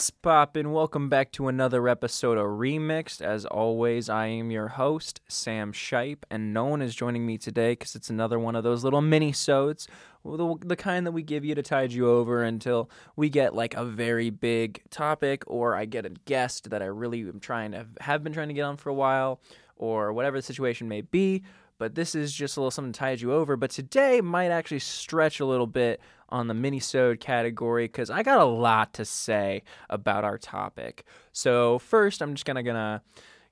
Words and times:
What's 0.00 0.08
poppin'? 0.08 0.72
Welcome 0.72 1.10
back 1.10 1.30
to 1.32 1.48
another 1.48 1.86
episode 1.86 2.38
of 2.38 2.46
Remixed. 2.46 3.20
As 3.20 3.44
always, 3.44 4.08
I 4.08 4.28
am 4.28 4.50
your 4.50 4.68
host, 4.68 5.20
Sam 5.28 5.74
Shipe, 5.74 6.22
and 6.30 6.54
no 6.54 6.64
one 6.64 6.80
is 6.80 6.94
joining 6.94 7.26
me 7.26 7.36
today 7.36 7.72
because 7.72 7.94
it's 7.94 8.08
another 8.08 8.38
one 8.38 8.56
of 8.56 8.64
those 8.64 8.82
little 8.82 9.02
mini-sodes, 9.02 9.86
the, 10.24 10.56
the 10.64 10.74
kind 10.74 11.06
that 11.06 11.12
we 11.12 11.22
give 11.22 11.44
you 11.44 11.54
to 11.54 11.62
tide 11.62 11.92
you 11.92 12.08
over 12.08 12.42
until 12.42 12.88
we 13.14 13.28
get 13.28 13.54
like 13.54 13.74
a 13.74 13.84
very 13.84 14.30
big 14.30 14.82
topic 14.88 15.44
or 15.46 15.76
I 15.76 15.84
get 15.84 16.06
a 16.06 16.14
guest 16.24 16.70
that 16.70 16.80
I 16.80 16.86
really 16.86 17.20
am 17.20 17.38
trying 17.38 17.72
to 17.72 17.86
have 18.00 18.24
been 18.24 18.32
trying 18.32 18.48
to 18.48 18.54
get 18.54 18.62
on 18.62 18.78
for 18.78 18.88
a 18.88 18.94
while 18.94 19.42
or 19.76 20.14
whatever 20.14 20.38
the 20.38 20.42
situation 20.42 20.88
may 20.88 21.02
be. 21.02 21.42
But 21.80 21.94
this 21.94 22.14
is 22.14 22.34
just 22.34 22.58
a 22.58 22.60
little 22.60 22.70
something 22.70 22.92
to 22.92 22.98
tide 22.98 23.22
you 23.22 23.32
over. 23.32 23.56
But 23.56 23.70
today 23.70 24.20
might 24.20 24.50
actually 24.50 24.80
stretch 24.80 25.40
a 25.40 25.46
little 25.46 25.66
bit 25.66 25.98
on 26.28 26.46
the 26.46 26.52
minisode 26.52 27.20
category 27.20 27.86
because 27.86 28.10
I 28.10 28.22
got 28.22 28.38
a 28.38 28.44
lot 28.44 28.92
to 28.94 29.06
say 29.06 29.62
about 29.88 30.22
our 30.22 30.36
topic. 30.36 31.04
So 31.32 31.78
first, 31.78 32.20
I'm 32.20 32.34
just 32.34 32.44
gonna 32.44 32.62
gonna 32.62 33.00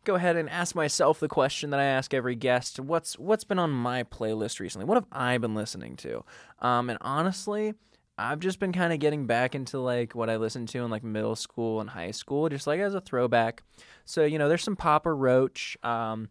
go 0.05 0.15
ahead 0.15 0.37
and 0.37 0.51
ask 0.51 0.75
myself 0.75 1.21
the 1.21 1.27
question 1.27 1.71
that 1.71 1.81
I 1.81 1.85
ask 1.85 2.13
every 2.13 2.35
guest: 2.35 2.79
What's 2.79 3.19
what's 3.19 3.45
been 3.45 3.59
on 3.59 3.71
my 3.71 4.05
playlist 4.05 4.61
recently? 4.61 4.85
What 4.85 4.97
have 4.97 5.07
I 5.11 5.39
been 5.39 5.55
listening 5.55 5.97
to? 5.97 6.23
Um, 6.61 6.91
and 6.91 6.99
honestly. 7.01 7.75
I've 8.21 8.41
just 8.41 8.59
been 8.59 8.73
kind 8.73 8.93
of 8.93 8.99
getting 8.99 9.29
back 9.29 9.55
into 9.55 9.79
like 9.79 10.13
what 10.17 10.29
I 10.29 10.39
listened 10.39 10.67
to 10.71 10.79
in 10.81 10.91
like 10.91 11.05
middle 11.05 11.37
school 11.37 11.81
and 11.81 11.89
high 11.89 12.11
school, 12.11 12.49
just 12.49 12.67
like 12.67 12.81
as 12.81 12.93
a 12.93 13.01
throwback. 13.01 13.63
So 14.07 14.25
you 14.25 14.41
know, 14.41 14.49
there's 14.49 14.65
some 14.65 14.75
Papa 14.75 15.13
Roach. 15.13 15.77
Um, 15.85 16.29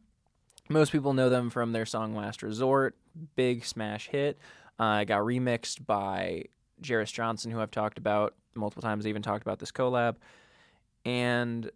most 0.69 0.91
people 0.91 1.13
know 1.13 1.29
them 1.29 1.49
from 1.49 1.71
their 1.71 1.85
song 1.85 2.15
Last 2.15 2.43
Resort, 2.43 2.95
big 3.35 3.65
smash 3.65 4.07
hit. 4.07 4.37
Uh, 4.79 5.03
got 5.03 5.21
remixed 5.21 5.85
by 5.85 6.45
Jarris 6.81 7.11
Johnson, 7.11 7.51
who 7.51 7.59
I've 7.59 7.71
talked 7.71 7.97
about 7.97 8.35
multiple 8.53 8.81
times. 8.81 9.05
I 9.05 9.09
even 9.09 9.21
talked 9.21 9.41
about 9.41 9.59
this 9.59 9.71
collab. 9.71 10.15
And 11.05 11.71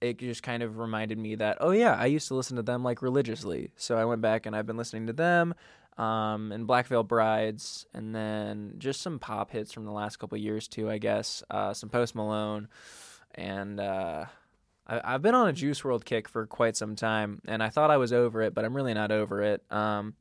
it 0.00 0.18
just 0.18 0.42
kind 0.42 0.62
of 0.62 0.78
reminded 0.78 1.18
me 1.18 1.36
that, 1.36 1.58
oh, 1.60 1.70
yeah, 1.70 1.94
I 1.94 2.06
used 2.06 2.28
to 2.28 2.34
listen 2.34 2.56
to 2.56 2.62
them 2.62 2.82
like 2.82 3.02
religiously. 3.02 3.70
So 3.76 3.96
I 3.96 4.04
went 4.04 4.22
back 4.22 4.46
and 4.46 4.56
I've 4.56 4.66
been 4.66 4.76
listening 4.76 5.06
to 5.06 5.12
them 5.12 5.54
um, 5.98 6.52
and 6.52 6.66
Black 6.66 6.86
Veil 6.86 7.02
Brides, 7.02 7.86
and 7.94 8.14
then 8.14 8.74
just 8.78 9.00
some 9.00 9.18
pop 9.18 9.50
hits 9.50 9.72
from 9.72 9.84
the 9.84 9.92
last 9.92 10.18
couple 10.18 10.36
years, 10.36 10.68
too, 10.68 10.90
I 10.90 10.98
guess. 10.98 11.42
Uh, 11.50 11.72
some 11.72 11.88
Post 11.88 12.14
Malone. 12.14 12.68
And 13.34 13.80
uh, 13.80 14.26
I, 14.86 15.12
have 15.12 15.22
been 15.22 15.34
on 15.34 15.48
a 15.48 15.52
Juice 15.52 15.80
WRLD 15.80 16.04
kick 16.04 16.28
for 16.28 16.46
quite 16.46 16.76
some 16.76 16.94
time, 16.94 17.40
and 17.46 17.62
I 17.62 17.68
thought 17.68 17.90
I 17.90 17.96
was 17.96 18.12
over 18.12 18.42
it, 18.42 18.54
but 18.54 18.64
I'm 18.64 18.74
really 18.74 18.94
not 18.94 19.10
over 19.10 19.42
it. 19.42 19.62
Um, 19.70 20.14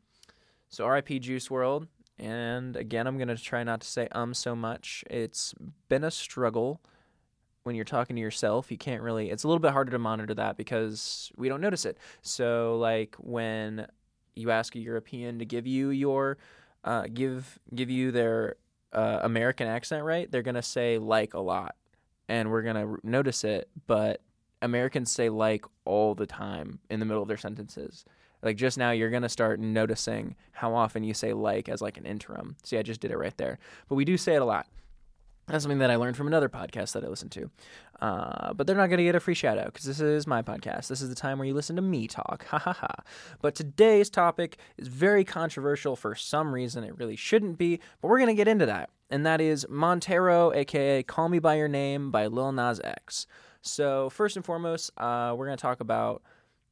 so 0.69 0.87
RIP 0.87 1.21
Juice 1.21 1.47
WRLD, 1.47 1.87
And 2.17 2.75
again, 2.75 3.07
I'm 3.07 3.17
going 3.17 3.27
to 3.27 3.37
try 3.37 3.63
not 3.63 3.81
to 3.81 3.87
say 3.87 4.07
um 4.11 4.33
so 4.33 4.55
much. 4.55 5.03
It's 5.09 5.53
been 5.87 6.03
a 6.03 6.11
struggle 6.11 6.81
when 7.63 7.75
you're 7.75 7.85
talking 7.85 8.15
to 8.15 8.21
yourself. 8.21 8.71
You 8.71 8.77
can't 8.77 9.01
really, 9.01 9.29
it's 9.29 9.43
a 9.43 9.47
little 9.47 9.59
bit 9.59 9.71
harder 9.71 9.91
to 9.91 9.99
monitor 9.99 10.33
that 10.33 10.57
because 10.57 11.31
we 11.35 11.49
don't 11.49 11.61
notice 11.61 11.85
it. 11.85 11.97
So, 12.21 12.77
like 12.77 13.15
when 13.19 13.87
you 14.35 14.51
ask 14.51 14.75
a 14.75 14.79
European 14.79 15.39
to 15.39 15.45
give 15.45 15.67
you 15.67 15.91
your, 15.91 16.37
uh, 16.83 17.05
give, 17.13 17.59
give 17.73 17.89
you 17.89 18.11
their 18.11 18.55
uh, 18.91 19.19
American 19.23 19.67
accent, 19.67 20.03
right? 20.03 20.29
They're 20.29 20.43
to 20.55 20.61
say 20.61 20.97
like 20.97 21.33
a 21.35 21.39
lot 21.39 21.75
and 22.27 22.49
we're 22.49 22.63
to 22.75 23.07
notice 23.07 23.43
it. 23.43 23.69
But 23.87 24.21
Americans 24.61 25.11
say 25.11 25.29
like 25.29 25.65
all 25.85 26.15
the 26.15 26.25
time 26.25 26.79
in 26.89 26.99
the 26.99 27.05
middle 27.05 27.21
of 27.21 27.27
their 27.27 27.37
sentences. 27.37 28.05
Like 28.41 28.57
just 28.57 28.77
now, 28.77 28.91
you're 28.91 29.09
gonna 29.09 29.29
start 29.29 29.59
noticing 29.59 30.35
how 30.51 30.75
often 30.75 31.03
you 31.03 31.13
say 31.13 31.33
like 31.33 31.67
as 31.69 31.81
like 31.81 31.97
an 31.97 32.05
interim. 32.05 32.55
See, 32.63 32.77
I 32.77 32.83
just 32.83 33.01
did 33.01 33.11
it 33.11 33.17
right 33.17 33.35
there. 33.37 33.59
But 33.89 33.95
we 33.95 34.05
do 34.05 34.17
say 34.17 34.35
it 34.35 34.41
a 34.41 34.45
lot. 34.45 34.67
That's 35.47 35.63
something 35.63 35.79
that 35.79 35.91
I 35.91 35.95
learned 35.95 36.17
from 36.17 36.25
another 36.25 36.49
podcast 36.49 36.93
that 36.93 37.03
I 37.03 37.07
listened 37.07 37.31
to. 37.33 37.51
Uh, 38.01 38.53
but 38.53 38.65
they're 38.65 38.75
not 38.75 38.87
going 38.87 38.97
to 38.97 39.03
get 39.03 39.13
a 39.13 39.19
free 39.19 39.35
shout 39.35 39.59
out 39.59 39.67
because 39.67 39.85
this 39.85 39.99
is 39.99 40.25
my 40.25 40.41
podcast. 40.41 40.87
This 40.87 41.01
is 41.01 41.09
the 41.09 41.15
time 41.15 41.37
where 41.37 41.47
you 41.47 41.53
listen 41.53 41.75
to 41.75 41.81
me 41.83 42.07
talk. 42.07 42.45
Ha 42.49 42.57
ha 42.57 42.73
ha. 42.73 42.95
But 43.41 43.53
today's 43.53 44.09
topic 44.09 44.57
is 44.77 44.87
very 44.87 45.23
controversial 45.23 45.95
for 45.95 46.15
some 46.15 46.53
reason. 46.53 46.83
It 46.83 46.97
really 46.97 47.15
shouldn't 47.15 47.59
be, 47.59 47.79
but 48.01 48.07
we're 48.07 48.17
going 48.17 48.29
to 48.29 48.33
get 48.33 48.47
into 48.47 48.65
that. 48.65 48.89
And 49.11 49.23
that 49.25 49.39
is 49.39 49.67
Montero, 49.69 50.51
aka 50.51 51.03
Call 51.03 51.29
Me 51.29 51.37
By 51.37 51.55
Your 51.55 51.67
Name 51.67 52.09
by 52.09 52.25
Lil 52.25 52.51
Nas 52.51 52.81
X. 52.83 53.27
So, 53.65 54.09
first 54.11 54.35
and 54.35 54.45
foremost, 54.45 54.91
uh, 54.97 55.33
we're 55.35 55.47
to 55.49 55.57
talk 55.57 55.79
about 55.79 56.21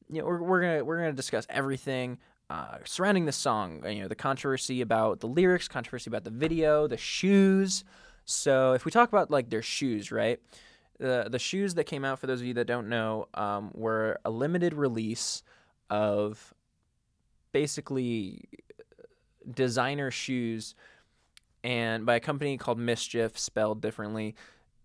you 0.08 0.20
know, 0.20 0.26
we're, 0.26 0.42
we're 0.42 0.60
gonna 0.60 0.84
we're 0.84 0.98
gonna 0.98 1.12
discuss 1.12 1.46
everything 1.50 2.18
uh, 2.50 2.78
surrounding 2.84 3.24
the 3.24 3.32
song. 3.32 3.82
You 3.86 4.02
know, 4.02 4.08
the 4.08 4.14
controversy 4.14 4.80
about 4.80 5.20
the 5.20 5.26
lyrics, 5.26 5.66
controversy 5.66 6.08
about 6.08 6.24
the 6.24 6.30
video, 6.30 6.86
the 6.86 6.96
shoes. 6.96 7.84
So 8.24 8.72
if 8.72 8.84
we 8.84 8.90
talk 8.90 9.08
about 9.08 9.30
like 9.30 9.50
their 9.50 9.62
shoes, 9.62 10.12
right? 10.12 10.40
The 10.98 11.26
the 11.28 11.38
shoes 11.38 11.74
that 11.74 11.84
came 11.84 12.04
out 12.04 12.20
for 12.20 12.26
those 12.28 12.40
of 12.40 12.46
you 12.46 12.54
that 12.54 12.66
don't 12.66 12.88
know 12.88 13.28
um, 13.34 13.70
were 13.74 14.20
a 14.24 14.30
limited 14.30 14.74
release 14.74 15.42
of 15.90 16.54
basically 17.52 18.44
designer 19.52 20.10
shoes 20.10 20.74
and 21.62 22.06
by 22.06 22.14
a 22.16 22.20
company 22.20 22.56
called 22.56 22.78
MSCHF 22.78 23.36
spelled 23.36 23.80
differently 23.80 24.34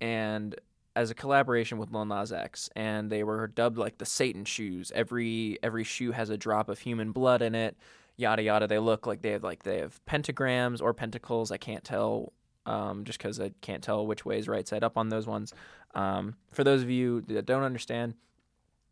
and 0.02 0.56
as 1.00 1.10
a 1.10 1.16
collaboration 1.16 1.78
with 1.78 1.94
Lil 1.94 2.04
Nas 2.04 2.34
X, 2.34 2.70
and 2.76 3.10
they 3.10 3.24
were 3.24 3.48
dubbed 3.48 3.78
like 3.78 4.00
the 4.00 4.06
Satan 4.06 4.44
shoes. 4.44 4.92
Every 4.94 5.58
every 5.64 5.86
shoe 5.86 6.12
has 6.12 6.30
a 6.30 6.36
drop 6.36 6.68
of 6.68 6.80
human 6.80 7.14
blood 7.14 7.42
in 7.42 7.56
it. 7.56 7.78
Yada 8.18 8.44
yada. 8.44 8.68
They 8.68 8.80
look 8.80 9.08
like 9.08 9.22
they 9.22 9.32
have 9.32 9.42
like 9.42 9.64
they 9.64 9.80
have 9.80 10.02
pentagrams 10.06 10.82
or 10.82 10.94
pentacles. 10.94 11.52
I 11.52 11.58
can't 11.58 11.86
tell, 11.86 12.34
um, 12.66 13.06
just 13.06 13.18
because 13.18 13.40
I 13.40 13.52
can't 13.62 13.82
tell 13.82 14.06
which 14.06 14.26
way 14.26 14.40
is 14.40 14.50
right 14.50 14.68
side 14.68 14.84
up 14.84 14.98
on 14.98 15.08
those 15.08 15.26
ones. 15.26 15.54
Um, 15.96 16.36
for 16.52 16.66
those 16.66 16.82
of 16.82 16.90
you 16.90 17.22
that 17.30 17.46
don't 17.46 17.64
understand, 17.64 18.16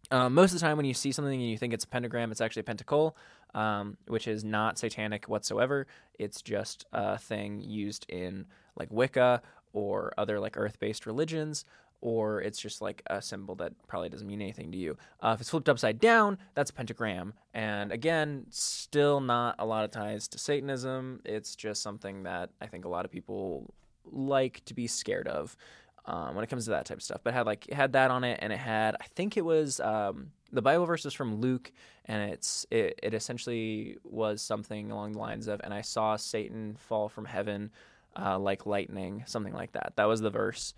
um, 0.10 0.34
most 0.34 0.54
of 0.54 0.62
the 0.62 0.66
time 0.66 0.78
when 0.78 0.86
you 0.86 0.94
see 0.94 1.12
something 1.12 1.42
and 1.42 1.50
you 1.50 1.58
think 1.58 1.74
it's 1.74 1.84
a 1.84 1.90
pentagram, 1.90 2.32
it's 2.32 2.40
actually 2.40 2.62
a 2.62 2.64
pentacle, 2.64 3.18
um, 3.54 3.98
which 4.08 4.30
is 4.30 4.46
not 4.46 4.80
satanic 4.80 5.26
whatsoever. 5.26 5.88
It's 6.18 6.42
just 6.42 6.86
a 6.94 7.18
thing 7.18 7.60
used 7.60 8.06
in 8.08 8.46
like 8.78 8.88
Wicca 8.92 9.42
or 9.74 10.14
other 10.18 10.40
like 10.40 10.56
earth-based 10.58 11.06
religions 11.06 11.66
or 12.02 12.42
it's 12.42 12.60
just 12.60 12.82
like 12.82 13.02
a 13.08 13.22
symbol 13.22 13.56
that 13.56 13.74
probably 13.88 14.10
doesn't 14.10 14.28
mean 14.28 14.42
anything 14.42 14.72
to 14.72 14.78
you. 14.78 14.98
Uh, 15.22 15.32
if 15.34 15.42
it's 15.42 15.50
flipped 15.50 15.70
upside 15.70 16.00
down, 16.00 16.38
that's 16.54 16.70
a 16.70 16.74
pentagram. 16.74 17.34
And 17.54 17.92
again, 17.92 18.46
still 18.50 19.20
not 19.20 19.56
a 19.60 19.66
lot 19.66 19.84
of 19.84 19.92
ties 19.92 20.28
to 20.30 20.38
Satanism. 20.38 21.22
It's 21.26 21.56
just 21.56 21.82
something 21.82 22.24
that 22.24 22.52
I 22.62 22.68
think 22.68 22.86
a 22.86 22.90
lot 22.90 23.06
of 23.06 23.12
people 23.12 23.74
like 24.06 24.64
to 24.66 24.74
be 24.74 24.88
scared 24.88 25.28
of 25.28 25.58
um, 26.06 26.36
when 26.36 26.44
it 26.44 26.48
comes 26.48 26.66
to 26.66 26.72
that 26.72 26.86
type 26.86 26.98
of 26.98 27.04
stuff. 27.04 27.22
But 27.24 27.34
had 27.34 27.46
like 27.46 27.70
had 27.72 27.94
that 27.94 28.12
on 28.12 28.24
it, 28.24 28.40
and 28.42 28.54
it 28.54 28.60
had 28.60 28.96
I 29.02 29.06
think 29.16 29.36
it 29.38 29.46
was 29.46 29.80
um, 29.80 30.32
the 30.52 30.62
Bible 30.62 30.86
verse 30.86 31.06
is 31.06 31.14
from 31.14 31.42
Luke, 31.42 31.72
and 32.06 32.32
it's 32.32 32.66
it, 32.72 33.00
it 33.04 33.14
essentially 33.14 33.98
was 34.04 34.42
something 34.42 34.92
along 34.92 35.14
the 35.14 35.20
lines 35.20 35.48
of, 35.48 35.62
"And 35.64 35.74
I 35.74 35.82
saw 35.82 36.16
Satan 36.16 36.76
fall 36.80 37.10
from 37.10 37.26
heaven." 37.26 37.72
Uh, 38.20 38.40
like 38.40 38.66
lightning, 38.66 39.24
something 39.28 39.54
like 39.54 39.74
that. 39.74 39.94
That 39.96 40.06
was 40.06 40.22
the 40.22 40.32
verse 40.32 40.74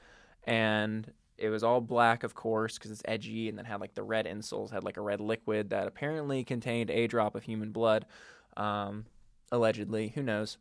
and 0.50 1.12
it 1.38 1.50
was 1.50 1.64
all 1.64 1.80
black, 1.80 2.24
of 2.24 2.34
course, 2.34 2.78
because 2.78 2.92
it's 2.92 3.04
edgy, 3.06 3.48
and 3.48 3.58
then 3.58 3.66
had 3.66 3.80
like 3.80 3.94
the 3.94 4.04
red 4.04 4.26
insoles, 4.26 4.72
had 4.72 4.84
like 4.84 4.98
a 4.98 5.02
red 5.02 5.22
liquid 5.22 5.70
that 5.70 5.88
apparently 5.88 6.44
contained 6.44 6.90
a 6.90 7.08
drop 7.08 7.36
of 7.36 7.44
human 7.44 7.72
blood, 7.72 8.06
um, 8.58 9.06
allegedly. 9.52 10.10
Who 10.16 10.24
knows? 10.24 10.58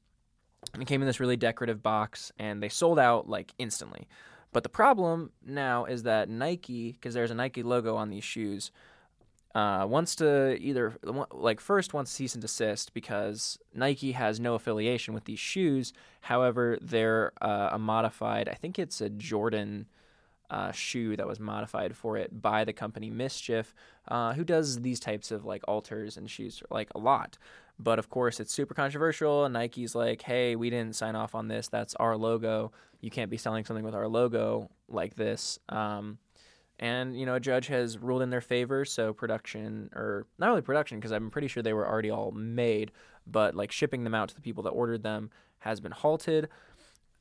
And 0.75 0.83
it 0.83 0.87
came 0.87 1.01
in 1.01 1.07
this 1.07 1.21
really 1.21 1.37
decorative 1.37 1.83
box, 1.83 2.31
and 2.39 2.63
they 2.63 2.69
sold 2.69 2.99
out 2.99 3.29
like 3.29 3.53
instantly. 3.59 4.07
But 4.53 4.63
the 4.63 4.69
problem 4.69 5.31
now 5.45 5.85
is 5.87 6.03
that 6.05 6.29
Nike, 6.29 6.93
because 6.93 7.15
there's 7.15 7.31
a 7.31 7.35
Nike 7.35 7.63
logo 7.63 7.97
on 7.97 8.11
these 8.11 8.25
shoes, 8.25 8.71
uh, 9.55 9.87
wants 9.89 10.15
to 10.17 10.57
either 10.61 10.95
like 11.33 11.61
first 11.61 11.95
wants 11.95 12.11
to 12.11 12.17
cease 12.17 12.35
and 12.35 12.43
desist 12.43 12.93
because 12.93 13.59
Nike 13.75 14.13
has 14.13 14.39
no 14.39 14.55
affiliation 14.55 15.15
with 15.15 15.25
these 15.25 15.39
shoes. 15.39 15.93
However, 16.21 16.79
they're 16.81 17.33
uh, 17.41 17.71
a 17.73 17.79
modified. 17.79 18.49
I 18.49 18.55
think 18.55 18.79
it's 18.79 19.01
a 19.01 19.09
Jordan 19.09 19.87
uh, 20.51 20.73
shoe 20.73 21.17
that 21.17 21.27
was 21.27 21.41
modified 21.41 21.97
for 21.97 22.17
it 22.17 22.41
by 22.41 22.65
the 22.65 22.73
company 22.73 23.11
MSCHF, 23.11 23.67
uh, 24.09 24.33
who 24.35 24.45
does 24.45 24.81
these 24.81 25.01
types 25.01 25.31
of 25.31 25.45
like 25.45 25.63
alters 25.69 26.17
and 26.17 26.31
shoes 26.31 26.63
like 26.71 26.89
a 26.95 26.99
lot. 26.99 27.39
But 27.79 27.99
of 27.99 28.11
course, 28.11 28.41
it's 28.41 28.53
super 28.53 28.75
controversial. 28.75 29.45
And 29.45 29.55
Nike's 29.55 29.95
like, 29.95 30.23
"Hey, 30.23 30.57
we 30.57 30.69
didn't 30.69 30.97
sign 30.97 31.15
off 31.15 31.35
on 31.35 31.49
this. 31.49 31.69
That's 31.69 31.95
our 31.97 32.17
logo. 32.17 32.73
You 33.01 33.11
can't 33.11 33.31
be 33.31 33.37
selling 33.37 33.65
something 33.65 33.85
with 33.85 33.95
our 33.95 34.09
logo 34.09 34.71
like 34.89 35.15
this." 35.15 35.59
Um, 35.69 36.19
and 36.79 37.19
you 37.19 37.27
know 37.27 37.35
a 37.35 37.41
judge 37.41 37.67
has 37.67 37.99
ruled 37.99 38.23
in 38.23 38.31
their 38.31 38.41
favor 38.41 38.85
so 38.85 39.13
production 39.13 39.91
or 39.95 40.27
not 40.39 40.51
only 40.51 40.63
production 40.63 40.99
because 40.99 41.13
i'm 41.13 41.31
pretty 41.31 41.49
sure 41.49 41.63
they 41.63 41.73
were 41.73 41.87
already 41.87 42.11
all 42.11 42.31
made 42.33 42.93
but 43.27 43.55
like 43.55 43.73
shipping 43.73 44.05
them 44.05 44.15
out 44.15 44.29
to 44.29 44.35
the 44.35 44.41
people 44.41 44.63
that 44.63 44.71
ordered 44.71 45.03
them 45.03 45.31
has 45.61 45.81
been 45.81 45.93
halted 45.93 46.49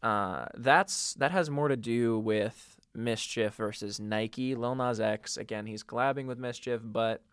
uh, 0.03 0.45
that's 0.53 1.15
that 1.15 1.31
has 1.31 1.49
more 1.49 1.67
to 1.67 1.75
do 1.75 2.19
with 2.19 2.79
MSCHF 2.95 3.53
versus 3.53 3.99
nike 3.99 4.53
lil 4.53 4.75
nas 4.75 4.99
x 4.99 5.37
again 5.37 5.65
he's 5.65 5.83
collabing 5.83 6.27
with 6.27 6.39
MSCHF 6.39 6.81
but 6.83 7.23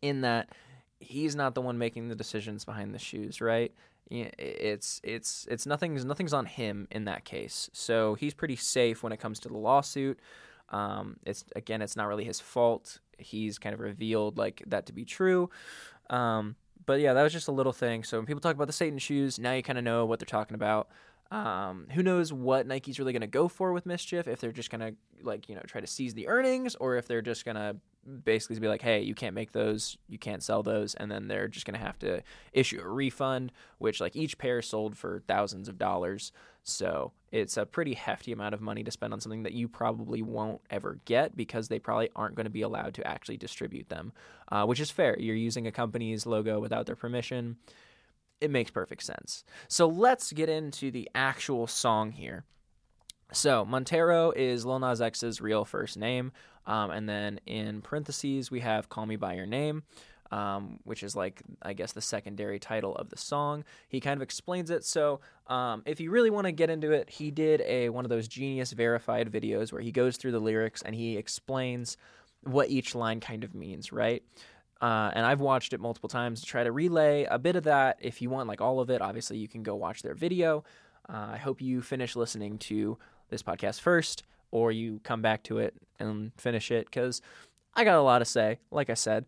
in 0.00 0.20
that 0.20 0.50
he's 1.00 1.34
not 1.34 1.54
the 1.56 1.60
one 1.60 1.78
making 1.78 2.08
the 2.08 2.14
decisions 2.14 2.64
behind 2.64 2.94
the 2.94 2.98
shoes 3.00 3.40
right 3.40 3.72
it's 4.12 5.00
it's 5.02 5.46
it's 5.50 5.66
nothing's 5.66 6.04
nothing's 6.04 6.32
on 6.32 6.46
him 6.46 6.86
in 6.90 7.04
that 7.06 7.24
case. 7.24 7.70
So 7.72 8.14
he's 8.14 8.34
pretty 8.34 8.56
safe 8.56 9.02
when 9.02 9.12
it 9.12 9.18
comes 9.18 9.38
to 9.40 9.48
the 9.48 9.56
lawsuit. 9.56 10.18
Um, 10.72 11.16
it's 11.24 11.44
again, 11.54 11.82
it's 11.82 11.96
not 11.96 12.08
really 12.08 12.24
his 12.24 12.40
fault. 12.40 12.98
He's 13.18 13.58
kind 13.58 13.74
of 13.74 13.80
revealed 13.80 14.38
like 14.38 14.62
that 14.66 14.86
to 14.86 14.92
be 14.92 15.04
true. 15.04 15.50
Um, 16.10 16.56
but 16.84 17.00
yeah, 17.00 17.12
that 17.12 17.22
was 17.22 17.32
just 17.32 17.48
a 17.48 17.52
little 17.52 17.72
thing. 17.72 18.02
So 18.04 18.18
when 18.18 18.26
people 18.26 18.40
talk 18.40 18.54
about 18.54 18.66
the 18.66 18.72
Satan 18.72 18.98
shoes, 18.98 19.38
now 19.38 19.52
you 19.52 19.62
kind 19.62 19.78
of 19.78 19.84
know 19.84 20.04
what 20.04 20.18
they're 20.18 20.26
talking 20.26 20.54
about. 20.54 20.88
Um, 21.32 21.86
who 21.92 22.02
knows 22.02 22.30
what 22.30 22.66
Nike's 22.66 22.98
really 22.98 23.14
going 23.14 23.22
to 23.22 23.26
go 23.26 23.48
for 23.48 23.72
with 23.72 23.86
MSCHF? 23.86 24.28
If 24.28 24.38
they're 24.38 24.52
just 24.52 24.70
going 24.70 24.82
to 24.82 24.94
like 25.22 25.48
you 25.48 25.54
know 25.54 25.62
try 25.66 25.80
to 25.80 25.86
seize 25.86 26.12
the 26.12 26.28
earnings, 26.28 26.76
or 26.76 26.96
if 26.96 27.08
they're 27.08 27.22
just 27.22 27.46
going 27.46 27.54
to 27.54 27.76
basically 28.24 28.58
be 28.58 28.68
like, 28.68 28.82
hey, 28.82 29.00
you 29.00 29.14
can't 29.14 29.34
make 29.34 29.52
those, 29.52 29.96
you 30.08 30.18
can't 30.18 30.42
sell 30.42 30.62
those, 30.62 30.94
and 30.94 31.10
then 31.10 31.28
they're 31.28 31.48
just 31.48 31.64
going 31.64 31.78
to 31.78 31.84
have 31.84 31.98
to 32.00 32.22
issue 32.52 32.82
a 32.84 32.86
refund, 32.86 33.50
which 33.78 33.98
like 33.98 34.14
each 34.14 34.36
pair 34.36 34.60
sold 34.60 34.94
for 34.94 35.22
thousands 35.26 35.68
of 35.68 35.78
dollars. 35.78 36.32
So 36.64 37.12
it's 37.30 37.56
a 37.56 37.64
pretty 37.64 37.94
hefty 37.94 38.32
amount 38.32 38.52
of 38.52 38.60
money 38.60 38.84
to 38.84 38.90
spend 38.90 39.14
on 39.14 39.20
something 39.20 39.44
that 39.44 39.54
you 39.54 39.68
probably 39.68 40.20
won't 40.20 40.60
ever 40.68 40.98
get 41.06 41.34
because 41.34 41.68
they 41.68 41.78
probably 41.78 42.10
aren't 42.14 42.34
going 42.34 42.44
to 42.44 42.50
be 42.50 42.62
allowed 42.62 42.92
to 42.94 43.06
actually 43.06 43.38
distribute 43.38 43.88
them, 43.88 44.12
uh, 44.50 44.66
which 44.66 44.80
is 44.80 44.90
fair. 44.90 45.18
You're 45.18 45.34
using 45.34 45.66
a 45.66 45.72
company's 45.72 46.26
logo 46.26 46.60
without 46.60 46.84
their 46.84 46.94
permission 46.94 47.56
it 48.42 48.50
makes 48.50 48.70
perfect 48.70 49.04
sense. 49.04 49.44
So 49.68 49.86
let's 49.86 50.32
get 50.32 50.48
into 50.48 50.90
the 50.90 51.08
actual 51.14 51.66
song 51.66 52.10
here. 52.10 52.44
So 53.32 53.64
Montero 53.64 54.32
is 54.32 54.66
Lil 54.66 54.80
Nas 54.80 55.00
X's 55.00 55.40
real 55.40 55.64
first 55.64 55.96
name, 55.96 56.32
um, 56.66 56.90
and 56.90 57.08
then 57.08 57.40
in 57.46 57.80
parentheses 57.80 58.50
we 58.50 58.60
have 58.60 58.88
"Call 58.88 59.06
Me 59.06 59.16
by 59.16 59.34
Your 59.34 59.46
Name." 59.46 59.84
Um, 60.30 60.80
which 60.84 61.02
is 61.02 61.14
like 61.14 61.42
I 61.60 61.74
guess 61.74 61.92
the 61.92 62.00
secondary 62.00 62.58
title 62.58 62.96
of 62.96 63.10
the 63.10 63.18
song. 63.18 63.64
He 63.88 64.00
kind 64.00 64.16
of 64.16 64.22
explains 64.22 64.70
it. 64.70 64.82
So 64.82 65.20
um, 65.46 65.82
if 65.84 66.00
you 66.00 66.10
really 66.10 66.30
want 66.30 66.46
to 66.46 66.52
get 66.52 66.70
into 66.70 66.90
it, 66.90 67.10
he 67.10 67.30
did 67.30 67.60
a 67.62 67.90
one 67.90 68.06
of 68.06 68.08
those 68.08 68.28
genius 68.28 68.72
verified 68.72 69.30
videos 69.30 69.72
where 69.72 69.82
he 69.82 69.92
goes 69.92 70.16
through 70.16 70.32
the 70.32 70.40
lyrics 70.40 70.80
and 70.82 70.94
he 70.94 71.18
explains 71.18 71.98
what 72.44 72.70
each 72.70 72.94
line 72.94 73.20
kind 73.20 73.44
of 73.44 73.54
means, 73.54 73.92
right? 73.92 74.22
Uh, 74.82 75.12
and 75.14 75.24
I've 75.24 75.40
watched 75.40 75.72
it 75.72 75.80
multiple 75.80 76.08
times 76.08 76.40
to 76.40 76.46
try 76.46 76.64
to 76.64 76.72
relay 76.72 77.24
a 77.30 77.38
bit 77.38 77.54
of 77.54 77.62
that. 77.64 77.98
If 78.00 78.20
you 78.20 78.28
want 78.28 78.48
like 78.48 78.60
all 78.60 78.80
of 78.80 78.90
it, 78.90 79.00
obviously 79.00 79.38
you 79.38 79.46
can 79.46 79.62
go 79.62 79.76
watch 79.76 80.02
their 80.02 80.14
video. 80.14 80.64
Uh, 81.08 81.28
I 81.32 81.36
hope 81.36 81.62
you 81.62 81.80
finish 81.82 82.16
listening 82.16 82.58
to 82.58 82.98
this 83.30 83.44
podcast 83.44 83.80
first, 83.80 84.24
or 84.50 84.72
you 84.72 85.00
come 85.04 85.22
back 85.22 85.44
to 85.44 85.58
it 85.58 85.74
and 86.00 86.32
finish 86.36 86.72
it 86.72 86.86
because 86.86 87.22
I 87.74 87.84
got 87.84 87.96
a 87.96 88.02
lot 88.02 88.18
to 88.18 88.24
say. 88.24 88.58
Like 88.72 88.90
I 88.90 88.94
said. 88.94 89.24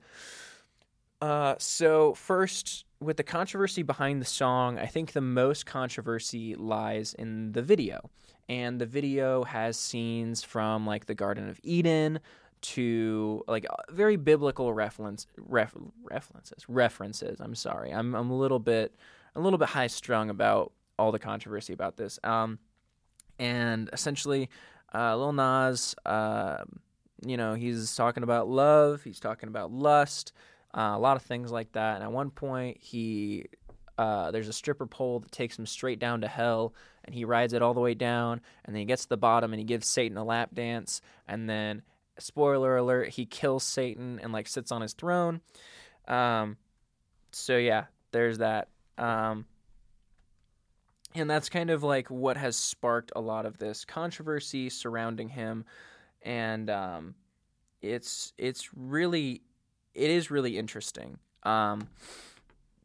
Uh, 1.20 1.54
so 1.58 2.14
first, 2.14 2.84
with 3.00 3.16
the 3.16 3.22
controversy 3.22 3.82
behind 3.82 4.20
the 4.20 4.26
song, 4.26 4.78
I 4.78 4.86
think 4.86 5.12
the 5.12 5.20
most 5.20 5.66
controversy 5.66 6.56
lies 6.56 7.14
in 7.14 7.52
the 7.52 7.62
video. 7.62 8.10
And 8.48 8.80
the 8.80 8.86
video 8.86 9.44
has 9.44 9.78
scenes 9.78 10.42
from 10.42 10.84
like 10.84 11.06
the 11.06 11.14
Garden 11.14 11.48
of 11.48 11.60
Eden, 11.62 12.18
to 12.64 13.44
like 13.46 13.66
very 13.90 14.16
biblical 14.16 14.72
reference 14.72 15.26
ref, 15.36 15.74
references 16.02 16.64
references. 16.66 17.40
I'm 17.40 17.54
sorry, 17.54 17.92
I'm 17.92 18.14
I'm 18.14 18.30
a 18.30 18.36
little 18.36 18.58
bit 18.58 18.94
a 19.36 19.40
little 19.40 19.58
bit 19.58 19.68
high 19.68 19.88
strung 19.88 20.30
about 20.30 20.72
all 20.98 21.12
the 21.12 21.18
controversy 21.18 21.72
about 21.72 21.96
this. 21.96 22.18
Um, 22.24 22.58
and 23.38 23.90
essentially, 23.92 24.48
uh, 24.94 25.16
Lil 25.16 25.32
Nas, 25.32 25.94
uh, 26.06 26.64
you 27.26 27.36
know, 27.36 27.54
he's 27.54 27.94
talking 27.94 28.22
about 28.22 28.48
love, 28.48 29.02
he's 29.02 29.20
talking 29.20 29.48
about 29.48 29.70
lust, 29.70 30.32
uh, 30.76 30.92
a 30.94 30.98
lot 30.98 31.16
of 31.16 31.22
things 31.22 31.52
like 31.52 31.72
that. 31.72 31.96
And 31.96 32.04
at 32.04 32.12
one 32.12 32.30
point, 32.30 32.78
he 32.80 33.46
uh, 33.98 34.30
there's 34.30 34.48
a 34.48 34.52
stripper 34.52 34.86
pole 34.86 35.20
that 35.20 35.30
takes 35.30 35.58
him 35.58 35.66
straight 35.66 35.98
down 35.98 36.22
to 36.22 36.28
hell, 36.28 36.74
and 37.04 37.14
he 37.14 37.24
rides 37.24 37.52
it 37.52 37.62
all 37.62 37.74
the 37.74 37.80
way 37.80 37.94
down, 37.94 38.40
and 38.64 38.74
then 38.74 38.80
he 38.80 38.86
gets 38.86 39.02
to 39.02 39.08
the 39.10 39.16
bottom 39.16 39.52
and 39.52 39.60
he 39.60 39.64
gives 39.64 39.86
Satan 39.86 40.16
a 40.16 40.24
lap 40.24 40.50
dance, 40.54 41.00
and 41.28 41.48
then 41.48 41.82
spoiler 42.18 42.76
alert, 42.76 43.10
he 43.10 43.26
kills 43.26 43.64
Satan 43.64 44.20
and 44.22 44.32
like 44.32 44.48
sits 44.48 44.72
on 44.72 44.82
his 44.82 44.92
throne. 44.92 45.40
Um, 46.06 46.56
so 47.32 47.56
yeah, 47.56 47.84
there's 48.12 48.38
that. 48.38 48.68
Um, 48.98 49.46
and 51.14 51.30
that's 51.30 51.48
kind 51.48 51.70
of 51.70 51.82
like 51.82 52.10
what 52.10 52.36
has 52.36 52.56
sparked 52.56 53.12
a 53.14 53.20
lot 53.20 53.46
of 53.46 53.58
this 53.58 53.84
controversy 53.84 54.68
surrounding 54.68 55.28
him, 55.28 55.64
and 56.22 56.68
um, 56.68 57.14
it's 57.82 58.32
it's 58.36 58.70
really 58.74 59.42
it 59.94 60.10
is 60.10 60.30
really 60.30 60.58
interesting 60.58 61.18
um, 61.44 61.88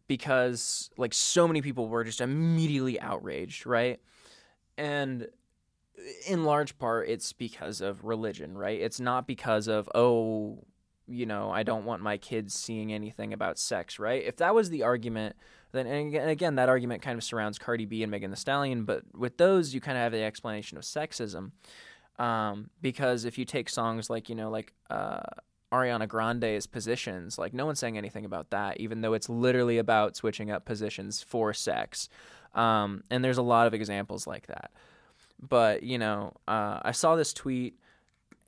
because 0.08 0.92
like 0.98 1.14
so 1.14 1.48
many 1.48 1.62
people 1.62 1.88
were 1.88 2.04
just 2.04 2.22
immediately 2.22 3.00
outraged, 3.00 3.66
right? 3.66 4.00
And 4.78 5.28
in 6.28 6.44
large 6.44 6.78
part 6.78 7.10
it's 7.10 7.34
because 7.34 7.82
of 7.82 8.04
religion, 8.04 8.58
right? 8.58 8.80
It's 8.80 9.00
not 9.00 9.28
because 9.28 9.68
of 9.68 9.90
oh, 9.96 10.64
you 11.08 11.26
know, 11.26 11.50
I 11.50 11.64
don't 11.64 11.86
want 11.86 12.04
my 12.04 12.18
kids 12.18 12.54
seeing 12.54 12.94
anything 12.94 13.34
about 13.34 13.58
sex, 13.58 13.98
right? 13.98 14.24
If 14.24 14.38
that 14.38 14.54
was 14.54 14.70
the 14.70 14.84
argument, 14.84 15.36
then 15.72 15.88
and 15.88 16.30
again 16.30 16.56
that 16.56 16.70
argument 16.70 17.02
kind 17.02 17.18
of 17.18 17.24
surrounds 17.24 17.58
Cardi 17.60 17.86
B 17.86 18.04
and 18.04 18.12
Megan 18.12 18.32
Thee 18.32 18.38
Stallion, 18.38 18.86
but 18.86 19.04
with 19.16 19.38
those 19.38 19.74
you 19.74 19.82
kind 19.82 19.98
of 19.98 20.04
have 20.04 20.12
the 20.12 20.24
explanation 20.24 20.78
of 20.78 20.84
sexism. 20.84 21.52
Um, 22.18 22.70
because 22.82 23.24
if 23.24 23.38
you 23.38 23.46
take 23.46 23.70
songs 23.70 24.10
like 24.10 24.30
you 24.30 24.36
know 24.36 24.50
like 24.50 24.74
uh, 24.90 25.22
Ariana 25.72 26.08
Grande's 26.08 26.68
positions, 26.68 27.38
like 27.38 27.54
no 27.54 27.66
one's 27.66 27.80
saying 27.80 27.98
anything 27.98 28.26
about 28.26 28.50
that, 28.50 28.80
even 28.80 29.02
though 29.02 29.14
it's 29.14 29.30
literally 29.30 29.78
about 29.78 30.16
switching 30.16 30.52
up 30.52 30.66
positions 30.66 31.22
for 31.22 31.54
sex. 31.54 32.10
Um, 32.56 33.04
and 33.12 33.24
there's 33.24 33.38
a 33.38 33.44
lot 33.44 33.68
of 33.68 33.74
examples 33.74 34.26
like 34.26 34.48
that. 34.48 34.72
But 35.42 35.84
you 35.84 35.98
know, 35.98 36.34
uh, 36.48 36.80
I 36.82 36.92
saw 36.92 37.16
this 37.16 37.34
tweet, 37.34 37.80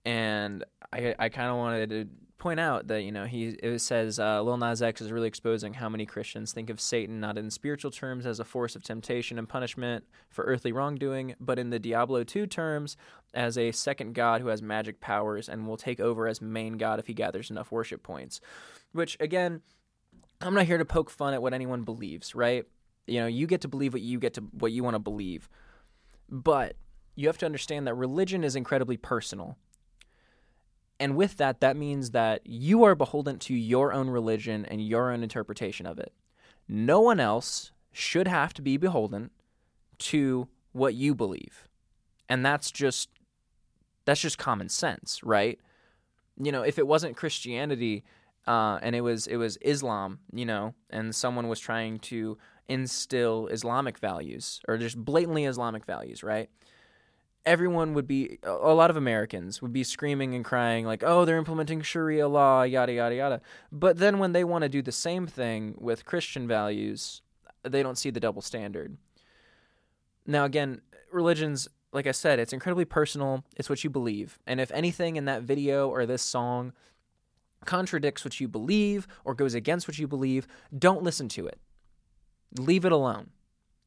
and 0.06 0.64
I 0.92 1.16
I 1.18 1.30
kind 1.30 1.50
of 1.50 1.58
wanted 1.58 1.90
to 1.90 2.08
point 2.42 2.60
out 2.60 2.88
that 2.88 3.04
you 3.04 3.12
know 3.12 3.26
he 3.26 3.50
it 3.62 3.80
says 3.80 4.20
uh, 4.20 4.42
Lil 4.42 4.58
Nas 4.58 4.82
X 4.82 5.00
is 5.00 5.12
really 5.12 5.28
exposing 5.28 5.76
how 5.76 5.88
many 5.88 6.08
Christians 6.08 6.52
think 6.52 6.72
of 6.72 6.82
Satan 6.82 7.20
not 7.20 7.38
in 7.38 7.52
spiritual 7.52 7.92
terms 7.92 8.26
as 8.26 8.40
a 8.40 8.44
force 8.44 8.76
of 8.76 8.84
temptation 8.84 9.38
and 9.38 9.48
punishment 9.48 10.06
for 10.32 10.44
earthly 10.46 10.72
wrongdoing, 10.72 11.36
but 11.40 11.60
in 11.60 11.70
the 11.70 11.78
Diablo 11.78 12.24
2 12.24 12.48
terms 12.48 12.98
as 13.34 13.60
a 13.60 13.72
second 13.72 14.16
god 14.16 14.42
who 14.42 14.48
has 14.48 14.60
magic 14.62 15.00
powers 15.00 15.48
and 15.48 15.68
will 15.68 15.78
take 15.78 16.00
over 16.00 16.28
as 16.28 16.42
main 16.42 16.78
god 16.78 16.98
if 17.00 17.06
he 17.06 17.14
gathers 17.14 17.52
enough 17.52 17.72
worship 17.72 18.02
points. 18.02 18.42
Which 18.92 19.16
again, 19.20 19.62
I'm 20.42 20.56
not 20.56 20.66
here 20.66 20.80
to 20.80 20.86
poke 20.86 21.12
fun 21.12 21.36
at 21.36 21.44
what 21.44 21.54
anyone 21.54 21.84
believes, 21.84 22.34
right? 22.34 22.66
You 23.06 23.20
know, 23.20 23.28
you 23.28 23.46
get 23.46 23.62
to 23.62 23.68
believe 23.68 23.94
what 23.94 24.02
you 24.02 24.20
get 24.20 24.34
to 24.34 24.42
what 24.42 24.72
you 24.72 24.84
want 24.84 24.96
to 24.96 25.00
believe. 25.00 25.48
But 26.32 26.76
you 27.16 27.28
have 27.28 27.38
to 27.40 27.46
understand 27.46 27.86
that 27.86 27.94
religion 27.94 28.44
is 28.44 28.56
incredibly 28.56 28.98
personal. 28.98 29.58
And 31.00 31.16
with 31.16 31.38
that, 31.38 31.60
that 31.62 31.76
means 31.76 32.12
that 32.12 32.42
you 32.46 32.84
are 32.84 32.96
beholden 32.96 33.40
to 33.40 33.54
your 33.54 33.92
own 33.92 34.10
religion 34.10 34.66
and 34.66 34.86
your 34.86 35.12
own 35.12 35.24
interpretation 35.24 35.86
of 35.86 36.00
it. 36.00 36.14
No 36.68 37.02
one 37.02 37.20
else 37.20 37.72
should 37.92 38.28
have 38.28 38.54
to 38.54 38.62
be 38.62 38.78
beholden 38.78 39.32
to 39.98 40.48
what 40.72 40.94
you 40.94 41.14
believe. 41.14 41.68
And 42.30 42.46
that's 42.46 42.72
just 42.72 43.10
that's 44.06 44.22
just 44.22 44.38
common 44.38 44.70
sense, 44.70 45.22
right? 45.24 45.60
You 46.42 46.52
know, 46.52 46.64
if 46.64 46.80
it 46.80 46.88
wasn't 46.88 47.18
Christianity 47.18 48.04
uh, 48.48 48.80
and 48.82 48.96
it 48.96 49.02
was 49.02 49.28
it 49.28 49.38
was 49.38 49.58
Islam, 49.58 50.20
you 50.32 50.46
know, 50.46 50.74
and 50.90 51.14
someone 51.14 51.48
was 51.48 51.60
trying 51.60 52.00
to 52.00 52.38
instill 52.72 53.48
Islamic 53.48 53.98
values 53.98 54.62
or 54.68 54.78
just 54.78 54.98
blatantly 54.98 55.44
Islamic 55.44 55.86
values, 55.86 56.24
right? 56.24 56.50
Everyone 57.46 57.94
would 57.96 58.08
be, 58.08 58.40
a 58.44 58.74
lot 58.74 58.90
of 58.90 58.96
Americans 58.96 59.62
would 59.62 59.74
be 59.74 59.84
screaming 59.84 60.36
and 60.36 60.46
crying, 60.46 60.86
like, 60.86 61.04
oh, 61.04 61.26
they're 61.26 61.38
implementing 61.38 61.82
Sharia 61.82 62.28
law, 62.28 62.64
yada, 62.64 62.94
yada, 62.94 63.16
yada. 63.16 63.42
But 63.72 63.98
then 63.98 64.20
when 64.20 64.32
they 64.32 64.44
want 64.44 64.62
to 64.62 64.70
do 64.70 64.82
the 64.82 64.92
same 64.92 65.28
thing 65.28 65.76
with 65.78 66.06
Christian 66.06 66.48
values, 66.48 67.22
they 67.64 67.84
don't 67.84 67.98
see 67.98 68.10
the 68.10 68.20
double 68.20 68.42
standard. 68.42 68.96
Now, 70.26 70.46
again, 70.46 70.82
religions, 71.12 71.68
like 71.92 72.08
I 72.08 72.12
said, 72.12 72.40
it's 72.40 72.54
incredibly 72.54 72.86
personal. 72.86 73.44
It's 73.58 73.70
what 73.70 73.84
you 73.84 73.90
believe. 73.90 74.40
And 74.48 74.62
if 74.62 74.72
anything 74.72 75.18
in 75.18 75.26
that 75.26 75.42
video 75.42 75.90
or 75.90 76.06
this 76.06 76.22
song 76.22 76.74
contradicts 77.66 78.24
what 78.24 78.40
you 78.40 78.48
believe 78.48 79.08
or 79.26 79.34
goes 79.34 79.56
against 79.56 79.88
what 79.88 80.00
you 80.00 80.08
believe, 80.08 80.48
don't 80.78 81.04
listen 81.04 81.28
to 81.30 81.48
it 81.48 81.60
leave 82.58 82.86
it 82.86 82.92
alone. 82.92 83.30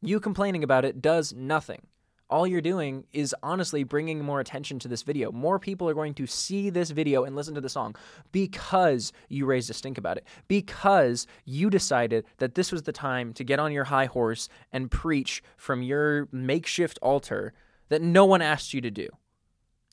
You 0.01 0.21
complaining 0.21 0.65
about 0.65 0.85
it 0.85 1.01
does 1.01 1.33
nothing. 1.33 1.87
All 2.31 2.47
you're 2.47 2.61
doing 2.61 3.05
is 3.13 3.35
honestly 3.43 3.85
bringing 3.85 4.25
more 4.25 4.41
attention 4.41 4.79
to 4.81 4.89
this 4.89 5.03
video. 5.03 5.31
More 5.31 5.59
people 5.59 5.89
are 5.89 5.95
going 5.95 6.15
to 6.15 6.27
see 6.27 6.71
this 6.71 6.91
video 6.91 7.25
and 7.25 7.37
listen 7.37 7.55
to 7.55 7.61
the 7.61 7.69
song 7.69 7.95
because 8.33 9.13
you 9.29 9.45
raised 9.47 9.71
a 9.71 9.75
stink 9.75 9.99
about 9.99 10.17
it. 10.17 10.27
Because 10.49 11.27
you 11.45 11.69
decided 11.69 12.25
that 12.39 12.55
this 12.55 12.73
was 12.73 12.83
the 12.83 12.93
time 12.93 13.35
to 13.35 13.45
get 13.45 13.59
on 13.59 13.73
your 13.73 13.85
high 13.85 14.07
horse 14.07 14.49
and 14.73 14.91
preach 14.91 15.43
from 15.57 15.83
your 15.83 16.29
makeshift 16.33 16.99
altar 17.03 17.53
that 17.89 18.03
no 18.03 18.25
one 18.25 18.43
asked 18.43 18.73
you 18.73 18.81
to 18.81 18.91
do. 18.91 19.09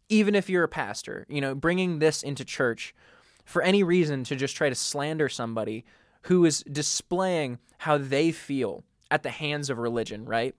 Even 0.08 0.34
if 0.34 0.50
you're 0.50 0.64
a 0.64 0.70
pastor, 0.70 1.26
you 1.30 1.42
know, 1.42 1.54
bringing 1.54 2.00
this 2.00 2.24
into 2.24 2.46
church 2.46 2.96
for 3.46 3.62
any 3.62 3.84
reason 3.84 4.24
to 4.24 4.36
just 4.36 4.56
try 4.56 4.70
to 4.70 4.76
slander 4.76 5.28
somebody 5.28 5.84
who 6.24 6.46
is 6.46 6.64
displaying 6.64 7.60
how 7.80 7.98
they 7.98 8.32
feel 8.32 8.84
at 9.10 9.24
the 9.24 9.30
hands 9.30 9.70
of 9.70 9.78
religion, 9.78 10.26
right? 10.26 10.56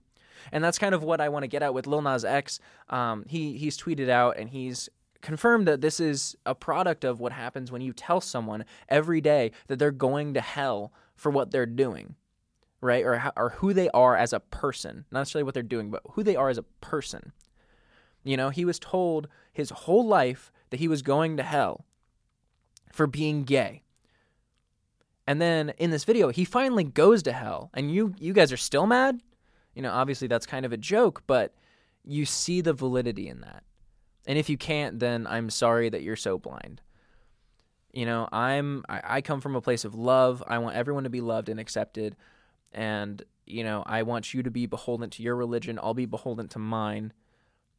And 0.51 0.63
that's 0.63 0.79
kind 0.79 0.93
of 0.93 1.03
what 1.03 1.21
I 1.21 1.29
want 1.29 1.43
to 1.43 1.47
get 1.47 1.63
at 1.63 1.73
with 1.73 1.87
Lil 1.87 2.01
Nas 2.01 2.25
X. 2.25 2.59
Um, 2.89 3.25
he 3.27 3.57
he's 3.57 3.77
tweeted 3.77 4.09
out 4.09 4.37
and 4.37 4.49
he's 4.49 4.89
confirmed 5.21 5.67
that 5.67 5.81
this 5.81 5.99
is 5.99 6.35
a 6.45 6.53
product 6.53 7.05
of 7.05 7.19
what 7.19 7.31
happens 7.31 7.71
when 7.71 7.81
you 7.81 7.93
tell 7.93 8.19
someone 8.19 8.65
every 8.89 9.21
day 9.21 9.51
that 9.67 9.79
they're 9.79 9.91
going 9.91 10.33
to 10.33 10.41
hell 10.41 10.91
for 11.15 11.29
what 11.31 11.51
they're 11.51 11.65
doing, 11.65 12.15
right? 12.81 13.05
Or 13.05 13.31
or 13.37 13.49
who 13.51 13.73
they 13.73 13.89
are 13.89 14.17
as 14.17 14.33
a 14.33 14.41
person, 14.41 15.05
not 15.11 15.21
necessarily 15.21 15.45
what 15.45 15.53
they're 15.53 15.63
doing, 15.63 15.89
but 15.89 16.03
who 16.11 16.23
they 16.23 16.35
are 16.35 16.49
as 16.49 16.57
a 16.57 16.65
person. 16.81 17.31
You 18.23 18.37
know, 18.37 18.49
he 18.49 18.65
was 18.65 18.79
told 18.79 19.27
his 19.51 19.69
whole 19.69 20.05
life 20.05 20.51
that 20.69 20.79
he 20.79 20.87
was 20.87 21.01
going 21.01 21.37
to 21.37 21.43
hell 21.43 21.85
for 22.91 23.07
being 23.07 23.43
gay. 23.43 23.83
And 25.25 25.41
then 25.41 25.69
in 25.77 25.89
this 25.89 26.03
video, 26.03 26.29
he 26.29 26.45
finally 26.45 26.83
goes 26.83 27.23
to 27.23 27.31
hell, 27.31 27.69
and 27.73 27.93
you 27.93 28.13
you 28.19 28.33
guys 28.33 28.51
are 28.51 28.57
still 28.57 28.85
mad. 28.85 29.21
You 29.73 29.81
know, 29.81 29.91
obviously 29.91 30.27
that's 30.27 30.45
kind 30.45 30.65
of 30.65 30.73
a 30.73 30.77
joke, 30.77 31.23
but 31.27 31.55
you 32.03 32.25
see 32.25 32.61
the 32.61 32.73
validity 32.73 33.27
in 33.27 33.41
that. 33.41 33.63
And 34.27 34.37
if 34.37 34.49
you 34.49 34.57
can't, 34.57 34.99
then 34.99 35.25
I'm 35.27 35.49
sorry 35.49 35.89
that 35.89 36.03
you're 36.03 36.15
so 36.15 36.37
blind. 36.37 36.81
You 37.93 38.05
know, 38.05 38.27
I'm 38.31 38.83
I, 38.89 39.01
I 39.03 39.21
come 39.21 39.39
from 39.39 39.55
a 39.55 39.61
place 39.61 39.85
of 39.85 39.95
love. 39.95 40.43
I 40.47 40.57
want 40.57 40.75
everyone 40.75 41.03
to 41.03 41.09
be 41.09 41.21
loved 41.21 41.47
and 41.47 41.59
accepted, 41.59 42.15
and 42.73 43.21
you 43.45 43.63
know, 43.63 43.83
I 43.85 44.03
want 44.03 44.33
you 44.33 44.43
to 44.43 44.51
be 44.51 44.65
beholden 44.65 45.09
to 45.11 45.23
your 45.23 45.35
religion. 45.35 45.79
I'll 45.81 45.93
be 45.93 46.05
beholden 46.05 46.49
to 46.49 46.59
mine, 46.59 47.13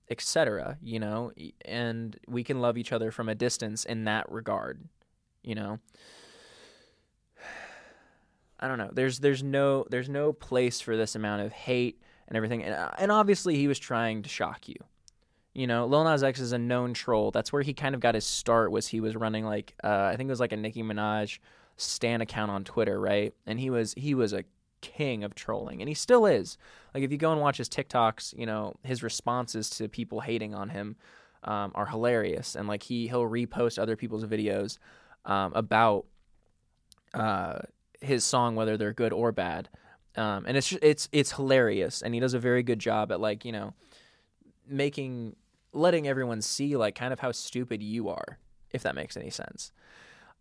etc. 0.09 0.79
You 0.83 1.01
know, 1.01 1.33
and 1.65 2.19
we 2.27 2.43
can 2.43 2.61
love 2.61 2.79
each 2.79 2.93
other 2.93 3.11
from 3.11 3.29
a 3.29 3.35
distance 3.35 3.85
in 3.85 4.05
that 4.05 4.31
regard. 4.33 4.89
You 5.43 5.57
know. 5.57 5.79
I 8.65 8.69
don't 8.69 8.79
know. 8.79 8.89
There's 8.91 9.19
there's 9.19 9.43
no 9.43 9.85
there's 9.91 10.09
no 10.09 10.33
place 10.33 10.81
for 10.81 10.97
this 10.97 11.15
amount 11.15 11.43
of 11.43 11.53
hate 11.53 12.01
and 12.29 12.35
everything. 12.35 12.63
And, 12.63 12.75
uh, 12.75 12.93
and 12.97 13.13
obviously 13.13 13.57
he 13.57 13.69
was 13.69 13.79
trying 13.79 14.23
to 14.23 14.29
shock 14.31 14.69
you. 14.69 14.77
You 15.53 15.67
know, 15.67 15.85
Lil 15.85 16.05
Nas 16.05 16.23
X 16.23 16.41
is 16.41 16.53
a 16.53 16.59
known 16.59 16.95
troll. 16.95 17.31
That's 17.31 17.53
where 17.53 17.61
he 17.61 17.75
kind 17.75 17.95
of 17.95 18.01
got 18.01 18.15
his 18.15 18.25
start. 18.25 18.73
Was 18.73 18.89
he 18.89 19.01
was 19.01 19.17
running 19.17 19.45
like 19.45 19.75
uh, 19.85 20.05
I 20.11 20.17
think 20.17 20.29
it 20.29 20.33
was 20.33 20.41
like 20.41 20.53
a 20.53 20.57
Nicki 20.57 20.83
Minaj 20.83 21.41
stan 21.77 22.23
account 22.23 22.51
on 22.51 22.65
Twitter, 22.65 22.99
right? 22.99 23.35
And 23.47 23.61
he 23.61 23.69
was 23.69 23.93
he 23.99 24.15
was 24.15 24.33
a 24.33 24.45
king 24.81 25.25
of 25.25 25.35
trolling, 25.35 25.83
and 25.83 25.89
he 25.89 25.95
still 25.95 26.25
is. 26.25 26.57
Like 26.95 27.05
if 27.05 27.13
you 27.13 27.19
go 27.19 27.33
and 27.33 27.43
watch 27.43 27.59
his 27.59 27.69
TikToks, 27.69 28.39
you 28.39 28.47
know 28.47 28.77
his 28.83 29.03
responses 29.03 29.69
to 29.77 29.91
people 29.91 30.21
hating 30.21 30.55
on 30.55 30.71
him 30.71 30.97
um, 31.43 31.71
are 31.75 31.87
hilarious, 31.87 32.57
and 32.57 32.67
like 32.67 32.83
he 32.85 33.09
he'll 33.09 33.29
repost 33.29 33.79
other 33.79 33.95
people's 33.95 34.25
videos 34.25 34.79
um, 35.27 35.53
about 35.55 36.07
uh, 37.13 37.59
his 38.05 38.25
song, 38.25 38.55
whether 38.57 38.77
they're 38.77 38.93
good 38.93 39.13
or 39.13 39.33
bad. 39.33 39.69
Um, 40.17 40.45
and 40.47 40.57
it's 40.57 40.73
it's 40.81 41.09
it's 41.13 41.33
hilarious, 41.33 42.03
and 42.03 42.15
he 42.15 42.21
does 42.21 42.35
a 42.35 42.39
very 42.39 42.63
good 42.63 42.79
job 42.79 43.11
at 43.11 43.21
like 43.21 43.45
you 43.45 43.53
know 43.53 43.75
making 44.67 45.37
letting 45.73 46.07
everyone 46.07 46.41
see 46.41 46.77
like 46.77 46.95
kind 46.95 47.13
of 47.13 47.21
how 47.21 47.33
stupid 47.33 47.83
you 47.83 48.09
are, 48.09 48.39
if 48.71 48.83
that 48.83 48.95
makes 48.95 49.17
any 49.17 49.31
sense. 49.31 49.73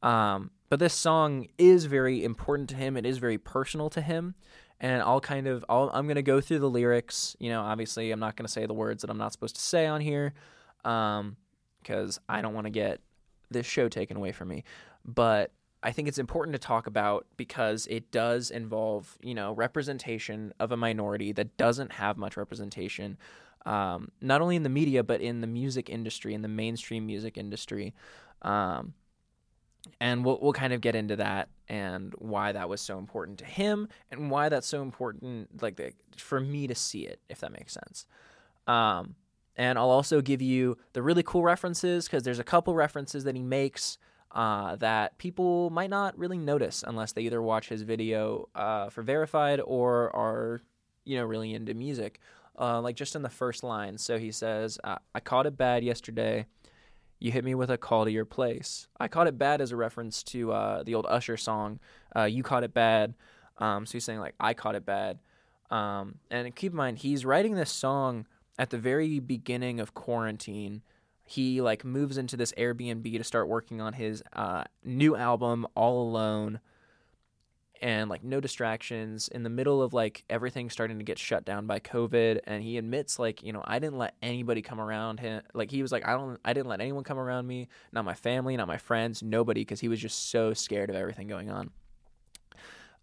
Um, 0.03 0.51
but 0.70 0.79
this 0.79 0.93
song 0.93 1.48
is 1.58 1.86
very 1.86 2.24
important 2.24 2.70
to 2.70 2.75
him. 2.75 2.98
It 2.98 3.05
is 3.05 3.17
very 3.17 3.38
personal 3.38 3.89
to 3.91 4.01
him, 4.01 4.36
and 4.79 5.01
I'll 5.01 5.22
kind 5.22 5.48
of 5.48 5.65
I'll, 5.70 5.89
I'm 5.93 6.08
gonna 6.08 6.22
go 6.22 6.39
through 6.39 6.60
the 6.60 6.70
lyrics. 6.70 7.36
You 7.39 7.50
know, 7.50 7.62
obviously 7.62 8.12
I'm 8.12 8.20
not 8.20 8.36
gonna 8.36 8.48
say 8.48 8.65
the 8.65 8.74
words 8.74 9.01
that 9.01 9.10
I'm 9.10 9.17
not 9.17 9.32
supposed 9.32 9.55
to 9.55 9.62
say 9.62 9.88
on 9.88 10.01
here, 10.01 10.34
because 10.84 11.17
um, 12.17 12.24
I 12.29 12.41
don't 12.41 12.53
want 12.53 12.65
to 12.65 12.72
get 12.72 13.00
this 13.50 13.65
show 13.65 13.89
taken 13.89 14.17
away 14.17 14.34
from 14.34 14.50
me. 14.50 14.63
But 15.05 15.51
I 15.84 15.92
think 15.92 16.08
it's 16.08 16.18
important 16.18 16.54
to 16.54 16.60
talk 16.60 16.88
about 16.88 17.28
because 17.38 17.88
it 17.88 18.12
does 18.12 18.50
involve, 18.50 19.18
you 19.22 19.36
know, 19.36 19.52
representation 19.52 20.54
of 20.60 20.72
a 20.72 20.78
minority 20.78 21.34
that 21.34 21.58
doesn't 21.58 21.92
have 21.92 22.18
much 22.18 22.38
representation, 22.38 23.18
um, 23.66 24.10
not 24.22 24.42
only 24.42 24.56
in 24.56 24.63
the 24.63 24.70
media 24.70 25.04
but 25.04 25.22
in 25.22 25.42
the 25.42 25.48
music 25.48 25.90
industry, 25.90 26.34
in 26.34 26.42
the 26.42 26.48
mainstream 26.48 27.06
music 27.06 27.38
industry. 27.38 27.94
Um, 28.42 28.94
and 30.00 30.24
we'll 30.24 30.40
we'll 30.42 30.54
kind 30.54 30.72
of 30.72 30.80
get 30.80 30.96
into 30.96 31.18
that 31.18 31.50
and 31.68 32.13
why 32.18 32.54
that 32.54 32.70
was 32.70 32.80
so 32.80 32.98
important 32.98 33.40
to 33.40 33.46
him 33.46 33.90
and 34.12 34.32
why 34.32 34.50
that's 34.50 34.68
so 34.68 34.82
important, 34.82 35.62
like 35.62 35.75
the, 35.75 35.92
for 36.18 36.40
me 36.40 36.68
to 36.68 36.75
see 36.75 37.02
it, 37.02 37.20
if 37.30 37.40
that 37.40 37.52
makes 37.52 37.74
sense. 37.74 38.06
Um, 38.68 39.16
and 39.56 39.78
I'll 39.78 39.90
also 39.90 40.22
give 40.22 40.42
you 40.42 40.78
the 40.94 41.02
really 41.02 41.24
cool 41.24 41.44
references 41.44 42.06
because 42.06 42.24
there's 42.24 42.40
a 42.40 42.44
couple 42.44 42.74
references 42.74 43.24
that 43.25 43.36
he 43.36 43.44
makes 43.44 43.98
uh, 44.34 44.75
that 44.78 45.18
people 45.18 45.70
might 45.70 45.90
not 45.90 46.18
really 46.18 46.38
notice 46.38 46.84
unless 46.86 47.13
they 47.13 47.22
either 47.22 47.42
watch 47.42 47.70
his 47.70 47.84
video 47.84 48.50
uh, 48.56 48.90
for 48.90 49.04
verified 49.04 49.62
or 49.63 50.13
are, 50.16 50.62
you 51.06 51.18
know, 51.18 51.24
really 51.24 51.54
into 51.54 51.74
music. 51.74 52.20
Uh, 52.56 52.80
like 52.80 52.96
just 52.96 53.16
in 53.16 53.24
the 53.24 53.30
first 53.30 53.63
line. 53.63 53.98
So 53.98 54.20
he 54.20 54.32
says, 54.32 54.78
I 54.84 55.20
caught 55.22 55.48
it 55.48 55.58
bad 55.58 55.84
yesterday. 55.84 56.46
You 57.20 57.32
hit 57.32 57.44
me 57.44 57.56
with 57.56 57.72
a 57.72 57.80
call 57.80 58.06
to 58.06 58.12
your 58.12 58.25
place. 58.25 58.88
I 59.00 59.08
caught 59.08 59.25
it 59.25 59.40
bad 59.40 59.60
as 59.60 59.72
a 59.72 59.75
reference 59.75 60.22
to 60.25 60.52
uh, 60.52 60.84
the 60.84 60.94
old 60.94 61.08
Usher 61.10 61.36
song, 61.36 61.80
uh, 62.16 62.25
You 62.25 62.44
Caught 62.44 62.66
It 62.66 62.74
Bad. 62.75 63.16
Um, 63.58 63.88
so 63.88 63.94
he's 63.94 64.04
saying, 64.04 64.20
like, 64.20 64.36
I 64.40 64.54
caught 64.54 64.75
it 64.75 64.86
bad. 64.86 65.18
Um, 65.72 66.20
and 66.30 66.56
keep 66.56 66.74
in 66.74 66.78
mind, 66.78 67.00
he's 67.00 67.25
writing 67.25 67.56
this 67.56 67.72
song 67.72 68.28
at 68.60 68.70
the 68.70 68.78
very 68.78 69.18
beginning 69.18 69.80
of 69.80 69.96
quarantine 69.96 70.84
he 71.25 71.62
like 71.62 71.86
moves 71.86 72.18
into 72.18 72.36
this 72.36 72.51
Airbnb 72.53 73.18
to 73.18 73.24
start 73.24 73.48
working 73.48 73.82
on 73.82 73.94
his 73.94 74.24
uh, 74.34 74.63
new 74.84 75.15
album 75.15 75.65
all 75.75 76.01
alone. 76.01 76.60
And 77.82 78.10
like 78.10 78.24
no 78.24 78.39
distractions. 78.39 79.27
In 79.27 79.44
the 79.44 79.50
middle 79.50 79.82
of 79.82 79.94
like 79.94 80.24
everything 80.30 80.70
starting 80.70 81.00
to 81.00 81.03
get 81.03 81.20
shut 81.20 81.44
down 81.44 81.68
by 81.68 81.80
covid 81.80 82.39
and 82.46 82.63
he 82.63 82.77
admits 82.77 83.20
like 83.20 83.44
you 83.44 83.51
know 83.51 83.62
i 83.65 83.77
didn't 83.77 83.98
let 83.98 84.15
anybody 84.22 84.62
come 84.62 84.80
around 84.80 85.20
him. 85.20 85.42
Like 85.53 85.70
he 85.70 85.82
was 85.82 85.92
like 85.92 86.08
i 86.08 86.13
don't 86.13 86.39
i 86.46 86.53
didn't 86.53 86.68
let 86.68 86.80
anyone 86.80 87.03
come 87.03 87.20
around 87.20 87.46
me. 87.46 87.68
Not 87.92 88.06
my 88.06 88.13
family 88.13 88.56
not 88.56 88.68
my 88.68 88.77
friends 88.77 89.22
nobody 89.22 89.62
because 89.62 89.82
he 89.82 89.89
was 89.89 90.00
just 90.00 90.30
so 90.30 90.53
scared 90.53 90.89
of 90.89 90.96
everything 90.96 91.27
going 91.27 91.51
on. 91.51 91.72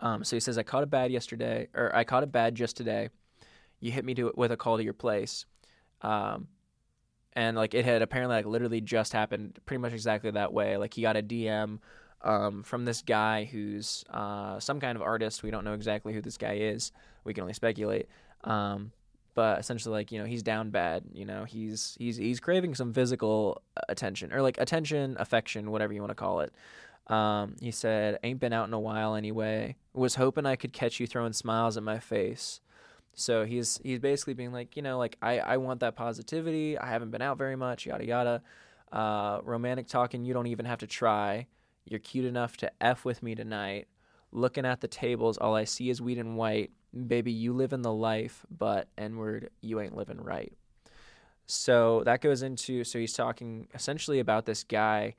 Um, 0.01 0.25
so 0.25 0.35
he 0.37 0.41
says 0.41 0.57
i 0.57 0.63
caught 0.63 0.83
a 0.83 0.87
bad 0.87 1.11
yesterday 1.11 1.69
or 1.75 1.95
i 1.95 2.05
caught 2.05 2.23
a 2.23 2.27
bad 2.27 2.55
just 2.55 2.75
today. 2.75 3.11
You 3.81 3.93
hit 3.93 4.07
me 4.07 4.15
to 4.15 4.33
with 4.35 4.51
a 4.51 4.57
call 4.57 4.79
to 4.79 4.85
your 4.85 4.95
place. 4.95 5.45
Um, 6.01 6.49
and 7.35 7.57
like 7.57 7.75
it 7.75 7.85
had 7.85 8.03
apparently 8.03 8.37
like 8.37 8.47
literally 8.47 8.81
just 8.81 9.13
happened 9.13 9.59
pretty 9.67 9.81
much 9.81 9.93
exactly 9.93 10.31
that 10.33 10.53
way. 10.53 10.77
Like 10.77 10.95
he 10.95 11.03
got 11.03 11.17
a 11.17 11.23
dm 11.23 11.79
um, 12.23 12.63
from 12.63 12.85
this 12.85 13.03
guy 13.03 13.45
who's 13.45 14.05
uh, 14.11 14.59
some 14.61 14.81
kind 14.81 14.97
of 14.97 15.03
artist. 15.03 15.43
We 15.43 15.51
don't 15.51 15.65
know 15.65 15.75
exactly 15.75 16.13
who 16.13 16.21
this 16.21 16.37
guy 16.37 16.55
is. 16.55 16.93
We 17.25 17.35
can 17.35 17.43
only 17.43 17.55
speculate. 17.55 18.09
Um, 18.45 18.93
but 19.35 19.61
essentially 19.61 19.93
like 19.93 20.13
you 20.13 20.19
know 20.19 20.25
he's 20.25 20.43
down 20.43 20.71
bad 20.71 21.05
you 21.13 21.25
know 21.25 21.45
he's 21.45 21.97
he's 22.01 22.17
he's 22.17 22.41
craving 22.41 22.75
some 22.75 22.93
physical 22.93 23.63
attention 23.89 24.33
or 24.33 24.43
like 24.43 24.59
attention 24.59 25.17
affection 25.21 25.71
whatever 25.71 25.93
you 25.93 26.01
want 26.01 26.11
to 26.11 26.17
call 26.17 26.41
it. 26.41 26.53
Um, 27.07 27.57
he 27.61 27.71
said 27.71 28.19
ain't 28.23 28.41
been 28.41 28.53
out 28.53 28.69
in 28.69 28.75
a 28.75 28.81
while 28.81 29.15
anyway. 29.15 29.77
Was 29.95 30.17
hoping 30.17 30.47
i 30.47 30.57
could 30.57 30.73
catch 30.73 31.01
you 31.01 31.07
throwing 31.07 31.33
smiles 31.33 31.77
at 31.77 31.83
my 31.83 31.99
face 31.99 32.61
so 33.15 33.45
he's 33.45 33.81
he's 33.83 33.99
basically 33.99 34.35
being 34.35 34.53
like, 34.53 34.77
you 34.77 34.83
know, 34.83 34.99
like 34.99 35.17
I, 35.21 35.39
I 35.39 35.57
want 35.59 35.81
that 35.81 35.97
positivity. 35.97 36.79
I 36.79 36.87
haven't 36.87 37.11
been 37.11 37.23
out 37.23 37.39
very 37.39 37.57
much, 37.57 37.87
yada 37.87 38.07
yada. 38.07 38.43
Uh, 38.93 39.41
romantic 39.45 39.87
talking, 39.87 40.25
you 40.25 40.35
don't 40.35 40.47
even 40.47 40.67
have 40.67 40.79
to 40.79 40.87
try. 40.87 41.47
You're 41.85 42.01
cute 42.01 42.25
enough 42.25 42.57
to 42.59 42.71
f 42.81 43.05
with 43.05 43.23
me 43.23 43.35
tonight. 43.35 43.89
Looking 44.33 44.65
at 44.65 44.81
the 44.81 44.89
tables, 44.89 45.39
all 45.39 45.55
I 45.55 45.65
see 45.65 45.91
is 45.91 46.01
weed 46.01 46.19
and 46.19 46.37
white. 46.37 46.71
Baby, 47.07 47.33
you 47.33 47.53
live 47.53 47.73
in 47.73 47.83
the 47.83 47.93
life, 47.93 48.45
but 48.51 48.89
N 48.99 49.17
word, 49.17 49.51
you 49.61 49.81
ain't 49.81 49.97
living 49.97 50.21
right. 50.21 50.53
So 51.47 52.03
that 52.05 52.21
goes 52.21 52.43
into 52.43 52.85
so 52.85 52.99
he's 52.99 53.13
talking 53.13 53.69
essentially 53.75 54.21
about 54.21 54.47
this 54.47 54.63
guy 54.63 55.17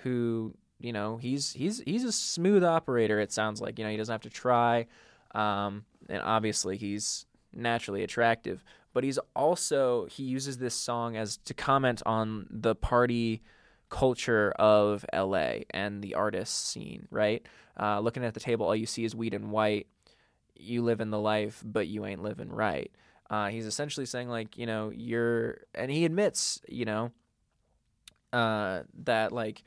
who 0.00 0.54
you 0.78 0.92
know 0.92 1.18
he's 1.18 1.52
he's 1.52 1.80
he's 1.80 2.04
a 2.04 2.12
smooth 2.12 2.64
operator. 2.64 3.20
It 3.20 3.30
sounds 3.32 3.60
like 3.60 3.78
you 3.78 3.84
know 3.84 3.90
he 3.90 3.96
doesn't 3.96 4.12
have 4.12 4.22
to 4.22 4.30
try. 4.30 4.86
Um, 5.34 5.84
and 6.08 6.22
obviously 6.22 6.76
he's 6.76 7.26
naturally 7.52 8.02
attractive, 8.02 8.62
but 8.92 9.04
he's 9.04 9.18
also 9.34 10.06
he 10.06 10.22
uses 10.22 10.58
this 10.58 10.74
song 10.74 11.16
as 11.16 11.36
to 11.38 11.54
comment 11.54 12.02
on 12.06 12.46
the 12.50 12.74
party 12.74 13.42
culture 13.88 14.52
of 14.58 15.04
LA 15.12 15.58
and 15.70 16.02
the 16.02 16.14
artist 16.14 16.68
scene, 16.70 17.06
right? 17.10 17.46
Uh, 17.78 18.00
looking 18.00 18.24
at 18.24 18.34
the 18.34 18.40
table, 18.40 18.66
all 18.66 18.76
you 18.76 18.86
see 18.86 19.04
is 19.04 19.14
weed 19.14 19.34
and 19.34 19.50
white. 19.50 19.86
You 20.54 20.82
live 20.82 21.00
in 21.00 21.10
the 21.10 21.18
life, 21.18 21.62
but 21.64 21.86
you 21.86 22.06
ain't 22.06 22.22
living 22.22 22.48
right. 22.48 22.90
Uh, 23.28 23.48
he's 23.48 23.66
essentially 23.66 24.06
saying 24.06 24.28
like, 24.28 24.56
you 24.56 24.66
know, 24.66 24.90
you're, 24.94 25.58
and 25.74 25.90
he 25.90 26.04
admits, 26.04 26.60
you 26.68 26.84
know, 26.84 27.12
uh, 28.32 28.82
that 29.04 29.32
like 29.32 29.62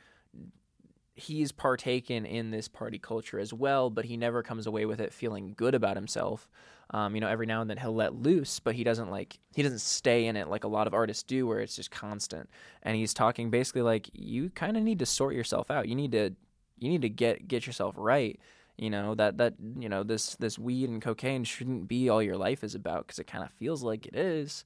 he's 1.20 1.52
partaken 1.52 2.26
in 2.26 2.52
this 2.52 2.68
party 2.68 2.98
culture 3.00 3.40
as 3.40 3.54
well, 3.54 3.90
but 3.90 4.06
he 4.06 4.18
never 4.18 4.42
comes 4.44 4.66
away 4.68 4.86
with 4.86 5.00
it 5.00 5.14
feeling 5.14 5.54
good 5.56 5.76
about 5.76 5.96
himself. 5.96 6.50
Um, 6.92 7.14
you 7.14 7.22
know, 7.22 7.28
every 7.28 7.46
now 7.46 7.62
and 7.62 7.70
then 7.70 7.78
he'll 7.78 7.94
let 7.94 8.16
loose, 8.16 8.60
but 8.60 8.74
he 8.74 8.84
doesn't 8.84 9.12
like 9.12 9.38
he 9.54 9.62
doesn't 9.62 9.82
stay 9.82 10.26
in 10.26 10.36
it 10.36 10.48
like 10.48 10.64
a 10.64 10.68
lot 10.68 10.88
of 10.88 10.94
artists 10.94 11.24
do, 11.24 11.46
where 11.46 11.60
it's 11.60 11.76
just 11.76 11.92
constant. 11.92 12.50
And 12.82 12.96
he's 12.96 13.14
talking 13.14 13.52
basically 13.52 13.84
like 13.84 14.10
you 14.14 14.50
kind 14.50 14.76
of 14.76 14.84
need 14.84 15.00
to 15.00 15.06
sort 15.06 15.36
yourself 15.36 15.70
out. 15.70 15.88
You 15.88 15.96
need 15.96 16.12
to 16.14 16.32
you 16.80 16.90
need 16.90 17.04
to 17.04 17.10
get 17.10 17.48
get 17.48 17.68
yourself 17.68 17.96
right. 17.98 18.40
you 18.78 18.90
know 18.90 19.14
that 19.16 19.38
that 19.38 19.56
you 19.78 19.90
know 19.90 20.04
this 20.04 20.36
this 20.38 20.58
weed 20.58 20.90
and 20.90 21.02
cocaine 21.02 21.44
shouldn't 21.44 21.88
be 21.88 22.10
all 22.10 22.24
your 22.24 22.38
life 22.38 22.64
is 22.64 22.76
about 22.76 23.06
because 23.06 23.20
it 23.20 23.28
kind 23.28 23.44
of 23.44 23.52
feels 23.52 23.84
like 23.84 24.08
it 24.08 24.16
is 24.16 24.64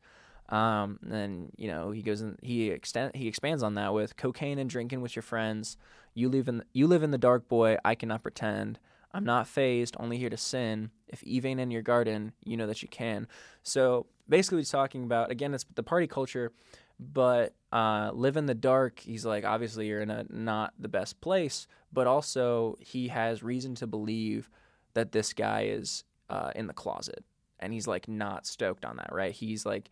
um, 0.54 1.00
and 1.10 1.52
you 1.58 1.68
know 1.68 1.92
he 1.92 2.02
goes 2.04 2.22
and 2.22 2.38
he 2.42 2.70
extend 2.70 3.16
he 3.16 3.28
expands 3.28 3.64
on 3.64 3.74
that 3.76 3.94
with 3.94 4.16
cocaine 4.16 4.60
and 4.60 4.70
drinking 4.70 5.02
with 5.02 5.16
your 5.16 5.24
friends. 5.24 5.78
You 6.14 6.30
live 6.30 6.48
in 6.48 6.64
you 6.74 6.86
live 6.86 7.02
in 7.02 7.12
the 7.12 7.18
dark 7.18 7.48
boy. 7.48 7.78
I 7.84 7.96
cannot 7.96 8.22
pretend. 8.22 8.80
I'm 9.16 9.26
not 9.26 9.48
phased 9.48 9.96
only 10.00 10.18
here 10.18 10.30
to 10.30 10.38
sin. 10.38 10.92
If 11.08 11.24
eve 11.24 11.46
ain't 11.46 11.60
in 11.60 11.72
your 11.72 11.82
garden 11.82 12.34
you 12.44 12.56
know 12.56 12.68
that 12.68 12.84
you 12.84 12.88
can. 12.88 13.28
So 13.64 14.06
basically 14.30 14.60
he's 14.60 14.70
talking 14.70 15.04
about 15.04 15.32
again 15.32 15.54
it's 15.56 15.66
the 15.74 15.84
party 15.84 16.08
culture 16.08 16.52
but 17.00 17.56
uh, 17.72 18.12
live 18.14 18.38
in 18.38 18.46
the 18.46 18.54
dark 18.54 19.00
he's 19.00 19.26
like 19.26 19.44
obviously 19.44 19.88
you're 19.88 20.02
in 20.02 20.12
a 20.12 20.26
not 20.30 20.74
the 20.80 20.88
best 20.88 21.20
place 21.20 21.68
but 21.92 22.06
also 22.08 22.78
he 22.80 23.08
has 23.08 23.44
reason 23.44 23.74
to 23.76 23.88
believe 23.88 24.50
that 24.94 25.12
this 25.12 25.34
guy 25.34 25.64
is 25.64 26.04
uh, 26.30 26.52
in 26.56 26.68
the 26.68 26.74
closet. 26.74 27.24
And 27.60 27.74
he's 27.74 27.88
like 27.88 28.08
not 28.08 28.46
stoked 28.46 28.86
on 28.86 28.98
that 28.98 29.10
right? 29.12 29.32
He's 29.32 29.66
like 29.66 29.90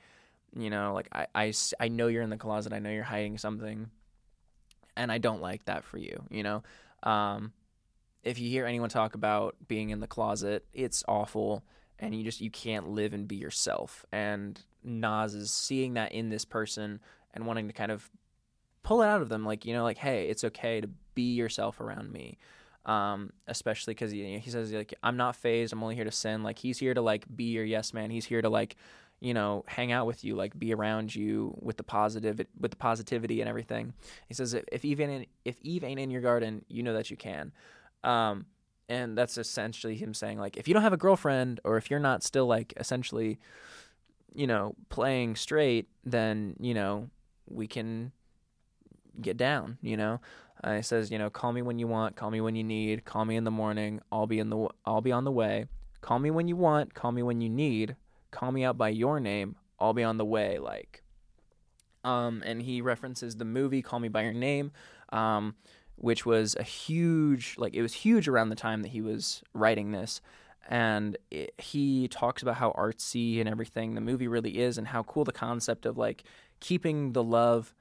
you 0.55 0.69
know 0.69 0.93
like 0.93 1.07
I, 1.11 1.27
I, 1.33 1.53
I 1.79 1.87
know 1.87 2.07
you're 2.07 2.23
in 2.23 2.29
the 2.29 2.37
closet 2.37 2.73
i 2.73 2.79
know 2.79 2.89
you're 2.89 3.03
hiding 3.03 3.37
something 3.37 3.89
and 4.95 5.11
i 5.11 5.17
don't 5.17 5.41
like 5.41 5.65
that 5.65 5.83
for 5.83 5.97
you 5.97 6.23
you 6.29 6.43
know 6.43 6.63
um, 7.03 7.53
if 8.23 8.37
you 8.37 8.47
hear 8.49 8.67
anyone 8.67 8.89
talk 8.89 9.15
about 9.15 9.55
being 9.67 9.89
in 9.89 9.99
the 9.99 10.07
closet 10.07 10.65
it's 10.73 11.03
awful 11.07 11.63
and 11.99 12.13
you 12.15 12.23
just 12.23 12.41
you 12.41 12.51
can't 12.51 12.89
live 12.89 13.13
and 13.13 13.27
be 13.27 13.35
yourself 13.35 14.05
and 14.11 14.61
Nas 14.83 15.33
is 15.33 15.51
seeing 15.51 15.93
that 15.93 16.11
in 16.11 16.29
this 16.29 16.45
person 16.45 16.99
and 17.33 17.45
wanting 17.45 17.67
to 17.67 17.73
kind 17.73 17.91
of 17.91 18.09
pull 18.83 19.01
it 19.01 19.07
out 19.07 19.21
of 19.21 19.29
them, 19.29 19.45
like 19.45 19.65
you 19.65 19.73
know, 19.73 19.83
like 19.83 19.97
hey, 19.97 20.27
it's 20.27 20.43
okay 20.43 20.81
to 20.81 20.89
be 21.13 21.33
yourself 21.33 21.79
around 21.79 22.11
me. 22.11 22.37
Um, 22.83 23.31
especially 23.47 23.93
because 23.93 24.09
he, 24.09 24.39
he 24.39 24.49
says 24.49 24.71
like 24.73 24.93
I'm 25.03 25.17
not 25.17 25.35
phased. 25.35 25.71
I'm 25.71 25.83
only 25.83 25.95
here 25.95 26.03
to 26.03 26.11
sin. 26.11 26.43
Like 26.43 26.59
he's 26.59 26.79
here 26.79 26.93
to 26.93 27.01
like 27.01 27.25
be 27.35 27.45
your 27.45 27.65
yes 27.65 27.93
man. 27.93 28.09
He's 28.09 28.25
here 28.25 28.41
to 28.41 28.49
like 28.49 28.75
you 29.21 29.33
know 29.33 29.63
hang 29.67 29.91
out 29.91 30.05
with 30.05 30.23
you, 30.23 30.35
like 30.35 30.57
be 30.59 30.73
around 30.73 31.15
you 31.15 31.55
with 31.61 31.77
the 31.77 31.83
positive 31.83 32.41
with 32.59 32.71
the 32.71 32.77
positivity 32.77 33.39
and 33.39 33.49
everything. 33.49 33.93
He 34.27 34.33
says 34.33 34.53
if 34.53 34.83
Eve 34.83 34.99
ain't 34.99 35.11
in, 35.11 35.25
if 35.45 35.61
Eve 35.61 35.83
ain't 35.83 35.99
in 35.99 36.11
your 36.11 36.21
garden, 36.21 36.65
you 36.67 36.83
know 36.83 36.93
that 36.93 37.09
you 37.09 37.17
can. 37.17 37.53
Um, 38.03 38.47
and 38.89 39.17
that's 39.17 39.37
essentially 39.37 39.95
him 39.95 40.13
saying 40.13 40.39
like 40.39 40.57
if 40.57 40.67
you 40.67 40.73
don't 40.73 40.83
have 40.83 40.91
a 40.91 40.97
girlfriend 40.97 41.61
or 41.63 41.77
if 41.77 41.89
you're 41.89 41.99
not 41.99 42.23
still 42.23 42.47
like 42.47 42.73
essentially 42.77 43.39
you 44.33 44.47
know, 44.47 44.75
playing 44.89 45.35
straight, 45.35 45.87
then, 46.03 46.55
you 46.59 46.73
know, 46.73 47.09
we 47.47 47.67
can 47.67 48.11
get 49.19 49.37
down, 49.37 49.77
you 49.81 49.97
know. 49.97 50.19
Uh, 50.63 50.75
he 50.75 50.81
says, 50.81 51.11
you 51.11 51.17
know, 51.17 51.29
call 51.29 51.51
me 51.51 51.61
when 51.61 51.79
you 51.79 51.87
want, 51.87 52.15
call 52.15 52.31
me 52.31 52.39
when 52.39 52.55
you 52.55 52.63
need, 52.63 53.03
call 53.03 53.25
me 53.25 53.35
in 53.35 53.43
the 53.43 53.51
morning, 53.51 53.99
I'll 54.11 54.27
be 54.27 54.39
in 54.39 54.49
the 54.49 54.67
I'll 54.85 55.01
be 55.01 55.11
on 55.11 55.23
the 55.23 55.31
way. 55.31 55.65
Call 56.01 56.19
me 56.19 56.31
when 56.31 56.47
you 56.47 56.55
want, 56.55 56.93
call 56.93 57.11
me 57.11 57.23
when 57.23 57.41
you 57.41 57.49
need, 57.49 57.95
call 58.31 58.51
me 58.51 58.63
out 58.63 58.77
by 58.77 58.89
your 58.89 59.19
name, 59.19 59.55
I'll 59.79 59.93
be 59.93 60.03
on 60.03 60.17
the 60.17 60.25
way 60.25 60.57
like 60.59 61.03
um 62.03 62.41
and 62.45 62.61
he 62.61 62.81
references 62.81 63.35
the 63.35 63.45
movie 63.45 63.81
Call 63.81 63.99
Me 63.99 64.07
by 64.07 64.23
Your 64.23 64.33
Name 64.33 64.71
um 65.09 65.55
which 65.95 66.25
was 66.25 66.55
a 66.55 66.63
huge 66.63 67.55
like 67.57 67.75
it 67.75 67.81
was 67.81 67.93
huge 67.93 68.27
around 68.27 68.49
the 68.49 68.55
time 68.55 68.81
that 68.81 68.89
he 68.89 69.01
was 69.01 69.43
writing 69.53 69.91
this 69.91 70.21
and 70.69 71.17
it, 71.29 71.53
he 71.57 72.07
talks 72.07 72.41
about 72.41 72.55
how 72.55 72.71
artsy 72.71 73.39
and 73.39 73.49
everything 73.49 73.93
the 73.93 74.01
movie 74.01 74.27
really 74.27 74.59
is 74.59 74.77
and 74.77 74.87
how 74.87 75.03
cool 75.03 75.23
the 75.23 75.31
concept 75.31 75.85
of 75.85 75.97
like 75.97 76.23
keeping 76.59 77.13
the 77.13 77.23
love 77.23 77.73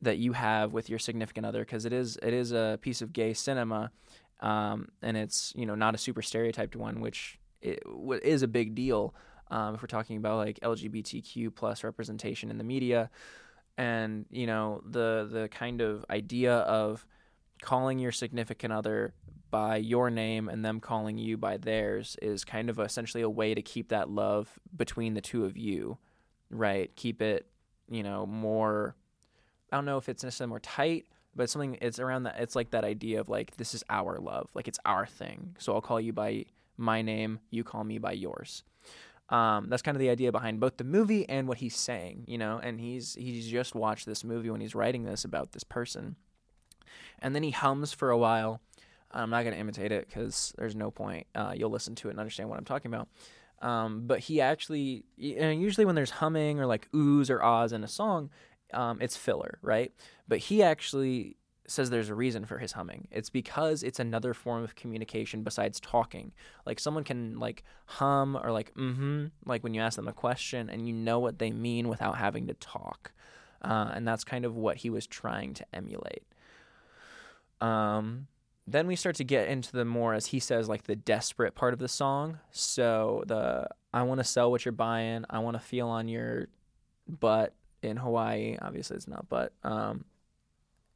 that 0.00 0.18
you 0.18 0.32
have 0.32 0.72
with 0.72 0.88
your 0.90 0.98
significant 0.98 1.46
other 1.46 1.60
because 1.60 1.84
it 1.84 1.92
is 1.92 2.18
it 2.22 2.32
is 2.32 2.52
a 2.52 2.78
piece 2.80 3.02
of 3.02 3.12
gay 3.12 3.32
cinema 3.32 3.90
um, 4.40 4.88
and 5.02 5.16
it's 5.16 5.52
you 5.54 5.64
know 5.64 5.74
not 5.74 5.94
a 5.94 5.98
super 5.98 6.22
stereotyped 6.22 6.74
one 6.74 7.00
which 7.00 7.38
is 7.62 8.42
a 8.42 8.48
big 8.48 8.74
deal 8.74 9.14
um, 9.52 9.74
if 9.74 9.82
we're 9.82 9.86
talking 9.86 10.16
about 10.16 10.38
like 10.38 10.58
LGBTQ 10.60 11.54
plus 11.54 11.84
representation 11.84 12.50
in 12.50 12.58
the 12.58 12.64
media 12.64 13.10
and 13.78 14.26
you 14.30 14.46
know 14.46 14.82
the 14.84 15.28
the 15.30 15.48
kind 15.48 15.80
of 15.80 16.04
idea 16.10 16.54
of 16.54 17.06
calling 17.62 17.98
your 17.98 18.12
significant 18.12 18.72
other 18.72 19.14
by 19.50 19.76
your 19.76 20.10
name 20.10 20.48
and 20.48 20.64
them 20.64 20.80
calling 20.80 21.18
you 21.18 21.36
by 21.36 21.58
theirs 21.58 22.16
is 22.22 22.44
kind 22.44 22.70
of 22.70 22.78
essentially 22.78 23.22
a 23.22 23.28
way 23.28 23.54
to 23.54 23.62
keep 23.62 23.90
that 23.90 24.08
love 24.08 24.58
between 24.74 25.12
the 25.12 25.20
two 25.20 25.44
of 25.44 25.58
you, 25.58 25.98
right? 26.50 26.90
Keep 26.96 27.20
it, 27.20 27.46
you 27.90 28.02
know, 28.02 28.24
more. 28.26 28.96
I 29.70 29.76
don't 29.76 29.84
know 29.84 29.98
if 29.98 30.08
it's 30.08 30.24
necessarily 30.24 30.48
more 30.48 30.60
tight, 30.60 31.06
but 31.36 31.50
something. 31.50 31.76
It's 31.82 31.98
around 31.98 32.22
that. 32.22 32.40
It's 32.40 32.56
like 32.56 32.70
that 32.70 32.84
idea 32.84 33.20
of 33.20 33.28
like 33.28 33.56
this 33.58 33.74
is 33.74 33.84
our 33.90 34.18
love, 34.18 34.50
like 34.54 34.68
it's 34.68 34.80
our 34.86 35.04
thing. 35.04 35.54
So 35.58 35.74
I'll 35.74 35.82
call 35.82 36.00
you 36.00 36.14
by 36.14 36.46
my 36.78 37.02
name, 37.02 37.40
you 37.50 37.62
call 37.62 37.84
me 37.84 37.98
by 37.98 38.12
yours. 38.12 38.64
Um, 39.32 39.68
that's 39.68 39.82
kind 39.82 39.96
of 39.96 40.00
the 40.00 40.10
idea 40.10 40.30
behind 40.30 40.60
both 40.60 40.76
the 40.76 40.84
movie 40.84 41.28
and 41.28 41.48
what 41.48 41.58
he's 41.58 41.74
saying, 41.74 42.24
you 42.26 42.38
know. 42.38 42.60
And 42.62 42.78
he's 42.78 43.14
he's 43.14 43.48
just 43.48 43.74
watched 43.74 44.06
this 44.06 44.22
movie 44.22 44.50
when 44.50 44.60
he's 44.60 44.74
writing 44.74 45.04
this 45.04 45.24
about 45.24 45.52
this 45.52 45.64
person, 45.64 46.16
and 47.18 47.34
then 47.34 47.42
he 47.42 47.50
hums 47.50 47.92
for 47.92 48.10
a 48.10 48.18
while 48.18 48.60
I'm 49.14 49.30
not 49.30 49.42
going 49.42 49.54
to 49.54 49.60
imitate 49.60 49.92
it 49.92 50.08
because 50.08 50.54
there's 50.56 50.74
no 50.74 50.90
point. 50.90 51.26
Uh, 51.34 51.52
you'll 51.54 51.70
listen 51.70 51.94
to 51.96 52.08
it 52.08 52.12
and 52.12 52.20
understand 52.20 52.48
what 52.48 52.58
I'm 52.58 52.64
talking 52.64 52.92
about. 52.92 53.08
Um, 53.60 54.06
but 54.06 54.20
he 54.20 54.40
actually, 54.40 55.04
usually 55.16 55.84
when 55.84 55.94
there's 55.94 56.10
humming 56.10 56.58
or 56.58 56.66
like 56.66 56.90
oohs 56.92 57.30
or 57.30 57.42
ahs 57.42 57.72
in 57.72 57.84
a 57.84 57.88
song, 57.88 58.30
um, 58.72 58.98
it's 59.00 59.16
filler, 59.16 59.58
right? 59.62 59.92
But 60.26 60.38
he 60.38 60.62
actually 60.62 61.36
says 61.66 61.90
there's 61.90 62.08
a 62.08 62.14
reason 62.14 62.44
for 62.44 62.58
his 62.58 62.72
humming. 62.72 63.08
It's 63.10 63.30
because 63.30 63.82
it's 63.82 64.00
another 64.00 64.34
form 64.34 64.62
of 64.62 64.74
communication 64.74 65.42
besides 65.42 65.80
talking. 65.80 66.32
Like 66.66 66.80
someone 66.80 67.04
can 67.04 67.38
like 67.38 67.62
hum 67.86 68.36
or 68.42 68.50
like 68.50 68.74
mm-hmm, 68.74 69.26
like 69.46 69.62
when 69.62 69.74
you 69.74 69.80
ask 69.80 69.96
them 69.96 70.08
a 70.08 70.12
question 70.12 70.68
and 70.68 70.86
you 70.86 70.92
know 70.92 71.18
what 71.18 71.38
they 71.38 71.50
mean 71.50 71.88
without 71.88 72.18
having 72.18 72.46
to 72.48 72.54
talk. 72.54 73.12
Uh, 73.62 73.92
and 73.94 74.06
that's 74.06 74.24
kind 74.24 74.44
of 74.44 74.56
what 74.56 74.78
he 74.78 74.90
was 74.90 75.06
trying 75.06 75.54
to 75.54 75.64
emulate. 75.72 76.24
Um, 77.60 78.26
then 78.66 78.86
we 78.86 78.96
start 78.96 79.16
to 79.16 79.24
get 79.24 79.48
into 79.48 79.72
the 79.72 79.84
more 79.84 80.14
as 80.14 80.26
he 80.26 80.38
says 80.38 80.68
like 80.68 80.84
the 80.84 80.96
desperate 80.96 81.54
part 81.54 81.72
of 81.72 81.78
the 81.78 81.88
song 81.88 82.38
so 82.50 83.24
the 83.26 83.66
i 83.92 84.02
want 84.02 84.18
to 84.18 84.24
sell 84.24 84.50
what 84.50 84.64
you're 84.64 84.72
buying 84.72 85.24
i 85.30 85.38
want 85.38 85.56
to 85.56 85.62
feel 85.62 85.88
on 85.88 86.08
your 86.08 86.46
butt 87.08 87.54
in 87.82 87.96
hawaii 87.96 88.56
obviously 88.62 88.96
it's 88.96 89.08
not 89.08 89.28
but 89.28 89.52
um 89.64 90.04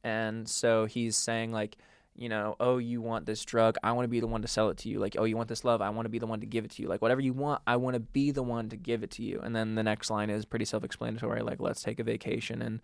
and 0.07 0.47
so 0.47 0.85
he's 0.85 1.15
saying 1.15 1.51
like 1.51 1.77
you 2.15 2.29
know 2.29 2.55
oh 2.59 2.77
you 2.77 3.01
want 3.01 3.25
this 3.25 3.43
drug 3.45 3.77
i 3.83 3.91
want 3.91 4.03
to 4.03 4.09
be 4.09 4.19
the 4.19 4.27
one 4.27 4.41
to 4.41 4.47
sell 4.47 4.69
it 4.69 4.77
to 4.77 4.89
you 4.89 4.99
like 4.99 5.15
oh 5.19 5.23
you 5.23 5.37
want 5.37 5.49
this 5.49 5.63
love 5.63 5.81
i 5.81 5.89
want 5.89 6.05
to 6.05 6.09
be 6.09 6.19
the 6.19 6.25
one 6.25 6.39
to 6.39 6.45
give 6.45 6.65
it 6.65 6.71
to 6.71 6.81
you 6.81 6.87
like 6.87 7.01
whatever 7.01 7.21
you 7.21 7.33
want 7.33 7.61
i 7.67 7.75
want 7.75 7.93
to 7.93 7.99
be 7.99 8.31
the 8.31 8.41
one 8.41 8.69
to 8.69 8.75
give 8.75 9.03
it 9.03 9.11
to 9.11 9.21
you 9.21 9.39
and 9.43 9.55
then 9.55 9.75
the 9.75 9.83
next 9.83 10.09
line 10.09 10.29
is 10.29 10.45
pretty 10.45 10.65
self-explanatory 10.65 11.41
like 11.41 11.59
let's 11.59 11.81
take 11.83 11.99
a 11.99 12.03
vacation 12.03 12.61
and 12.61 12.81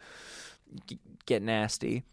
g- 0.88 1.00
get 1.26 1.42
nasty 1.42 2.04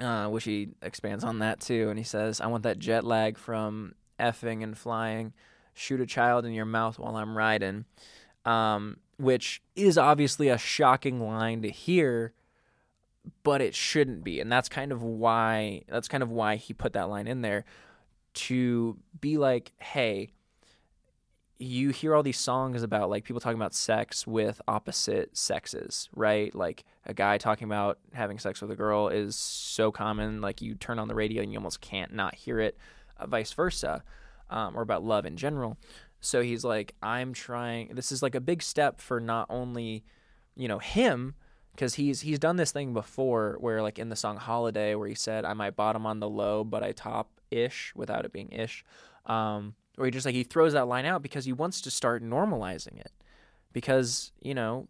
uh, 0.00 0.26
which 0.28 0.44
he 0.44 0.70
expands 0.82 1.24
on 1.24 1.38
that 1.38 1.60
too. 1.60 1.88
And 1.88 1.98
he 1.98 2.04
says, 2.04 2.40
I 2.40 2.46
want 2.46 2.64
that 2.64 2.78
jet 2.78 3.04
lag 3.04 3.38
from 3.38 3.94
effing 4.18 4.62
and 4.62 4.76
flying. 4.76 5.32
Shoot 5.72 6.00
a 6.00 6.06
child 6.06 6.44
in 6.44 6.52
your 6.52 6.64
mouth 6.64 6.98
while 6.98 7.16
I'm 7.16 7.36
riding. 7.36 7.84
Um, 8.44 8.98
which 9.16 9.62
is 9.76 9.96
obviously 9.96 10.48
a 10.48 10.58
shocking 10.58 11.20
line 11.20 11.62
to 11.62 11.70
hear, 11.70 12.32
but 13.42 13.60
it 13.60 13.74
shouldn't 13.74 14.24
be. 14.24 14.40
And 14.40 14.50
that's 14.50 14.68
kind 14.68 14.92
of 14.92 15.02
why 15.02 15.82
that's 15.88 16.08
kind 16.08 16.22
of 16.22 16.30
why 16.30 16.56
he 16.56 16.74
put 16.74 16.92
that 16.94 17.08
line 17.08 17.26
in 17.26 17.42
there 17.42 17.64
to 18.34 18.98
be 19.20 19.38
like, 19.38 19.72
hey, 19.78 20.30
you 21.58 21.90
hear 21.90 22.14
all 22.14 22.22
these 22.22 22.38
songs 22.38 22.82
about 22.82 23.08
like 23.08 23.24
people 23.24 23.40
talking 23.40 23.58
about 23.58 23.74
sex 23.74 24.26
with 24.26 24.60
opposite 24.66 25.36
sexes, 25.36 26.08
right? 26.14 26.54
Like 26.54 26.84
a 27.06 27.14
guy 27.14 27.38
talking 27.38 27.66
about 27.66 27.98
having 28.12 28.38
sex 28.38 28.60
with 28.60 28.70
a 28.70 28.76
girl 28.76 29.08
is 29.08 29.36
so 29.36 29.92
common. 29.92 30.40
Like 30.40 30.60
you 30.60 30.74
turn 30.74 30.98
on 30.98 31.08
the 31.08 31.14
radio 31.14 31.42
and 31.42 31.52
you 31.52 31.58
almost 31.58 31.80
can't 31.80 32.12
not 32.12 32.34
hear 32.34 32.58
it, 32.58 32.76
uh, 33.18 33.26
vice 33.26 33.52
versa, 33.52 34.02
um, 34.50 34.76
or 34.76 34.82
about 34.82 35.04
love 35.04 35.26
in 35.26 35.36
general. 35.36 35.78
So 36.20 36.42
he's 36.42 36.64
like, 36.64 36.94
I'm 37.02 37.32
trying. 37.32 37.94
This 37.94 38.10
is 38.10 38.22
like 38.22 38.34
a 38.34 38.40
big 38.40 38.62
step 38.62 39.00
for 39.00 39.20
not 39.20 39.46
only, 39.48 40.04
you 40.56 40.66
know, 40.66 40.78
him 40.78 41.34
because 41.74 41.94
he's 41.94 42.20
he's 42.20 42.38
done 42.38 42.56
this 42.56 42.72
thing 42.72 42.92
before 42.92 43.56
where 43.60 43.82
like 43.82 43.98
in 43.98 44.08
the 44.08 44.16
song 44.16 44.36
Holiday 44.36 44.94
where 44.94 45.08
he 45.08 45.14
said 45.14 45.44
I 45.44 45.54
might 45.54 45.76
bottom 45.76 46.06
on 46.06 46.20
the 46.20 46.28
low 46.28 46.64
but 46.64 46.82
I 46.82 46.92
top 46.92 47.30
ish 47.50 47.92
without 47.94 48.24
it 48.24 48.32
being 48.32 48.50
ish. 48.50 48.84
Um, 49.26 49.74
or 49.98 50.04
he 50.04 50.10
just 50.10 50.26
like 50.26 50.34
he 50.34 50.44
throws 50.44 50.72
that 50.72 50.88
line 50.88 51.06
out 51.06 51.22
because 51.22 51.44
he 51.44 51.52
wants 51.52 51.80
to 51.82 51.90
start 51.90 52.22
normalizing 52.22 52.98
it 52.98 53.12
because 53.72 54.32
you 54.40 54.54
know 54.54 54.88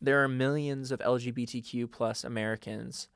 there 0.00 0.22
are 0.22 0.28
millions 0.28 0.90
of 0.92 1.00
lgbtq 1.00 1.90
plus 1.90 2.22
americans 2.24 3.08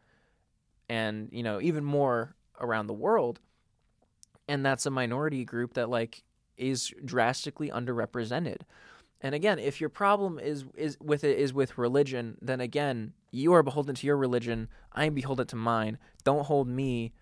and 0.89 1.29
you 1.33 1.43
know 1.43 1.61
even 1.61 1.85
more 1.85 2.35
around 2.61 2.87
the 2.87 2.95
world 2.95 3.41
and 4.49 4.65
that's 4.65 4.87
a 4.87 4.91
minority 4.91 5.45
group 5.45 5.75
that 5.75 5.91
like 5.91 6.23
is 6.57 6.93
drastically 7.05 7.71
underrepresented 7.71 8.63
and 9.21 9.35
again 9.35 9.59
if 9.59 9.81
your 9.81 9.91
problem 9.91 10.39
is 10.39 10.65
is 10.77 10.99
with 11.01 11.25
it 11.25 11.39
is 11.39 11.53
with 11.53 11.79
religion 11.79 12.37
then 12.41 12.61
again 12.61 13.13
you 13.31 13.53
are 13.53 13.63
beholden 13.63 13.95
to 13.95 14.07
your 14.07 14.17
religion 14.17 14.69
i 14.93 15.05
am 15.05 15.15
beholden 15.15 15.47
to 15.47 15.57
mine 15.57 15.99
don't 16.25 16.47
hold 16.47 16.69
me 16.69 17.13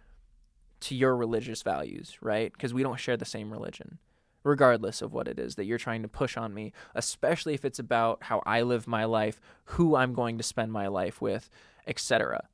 to 0.81 0.95
your 0.95 1.17
religious 1.17 1.63
values, 1.63 2.17
right? 2.21 2.53
Because 2.53 2.73
we 2.75 2.83
don't 2.83 3.01
share 3.01 3.17
the 3.17 3.25
same 3.25 3.51
religion, 3.51 3.99
regardless 4.45 5.03
of 5.03 5.13
what 5.13 5.29
it 5.29 5.39
is 5.39 5.57
that 5.57 5.65
you're 5.65 5.79
trying 5.79 6.03
to 6.03 6.09
push 6.09 6.37
on 6.37 6.55
me, 6.55 6.73
especially 6.95 7.55
if 7.55 7.65
it's 7.65 7.79
about 7.79 8.25
how 8.25 8.43
I 8.47 8.63
live 8.63 8.87
my 8.87 9.05
life, 9.05 9.41
who 9.65 9.97
I'm 9.97 10.15
going 10.15 10.39
to 10.39 10.45
spend 10.45 10.73
my 10.73 10.87
life 10.87 11.21
with, 11.21 11.51
etc. 11.87 12.49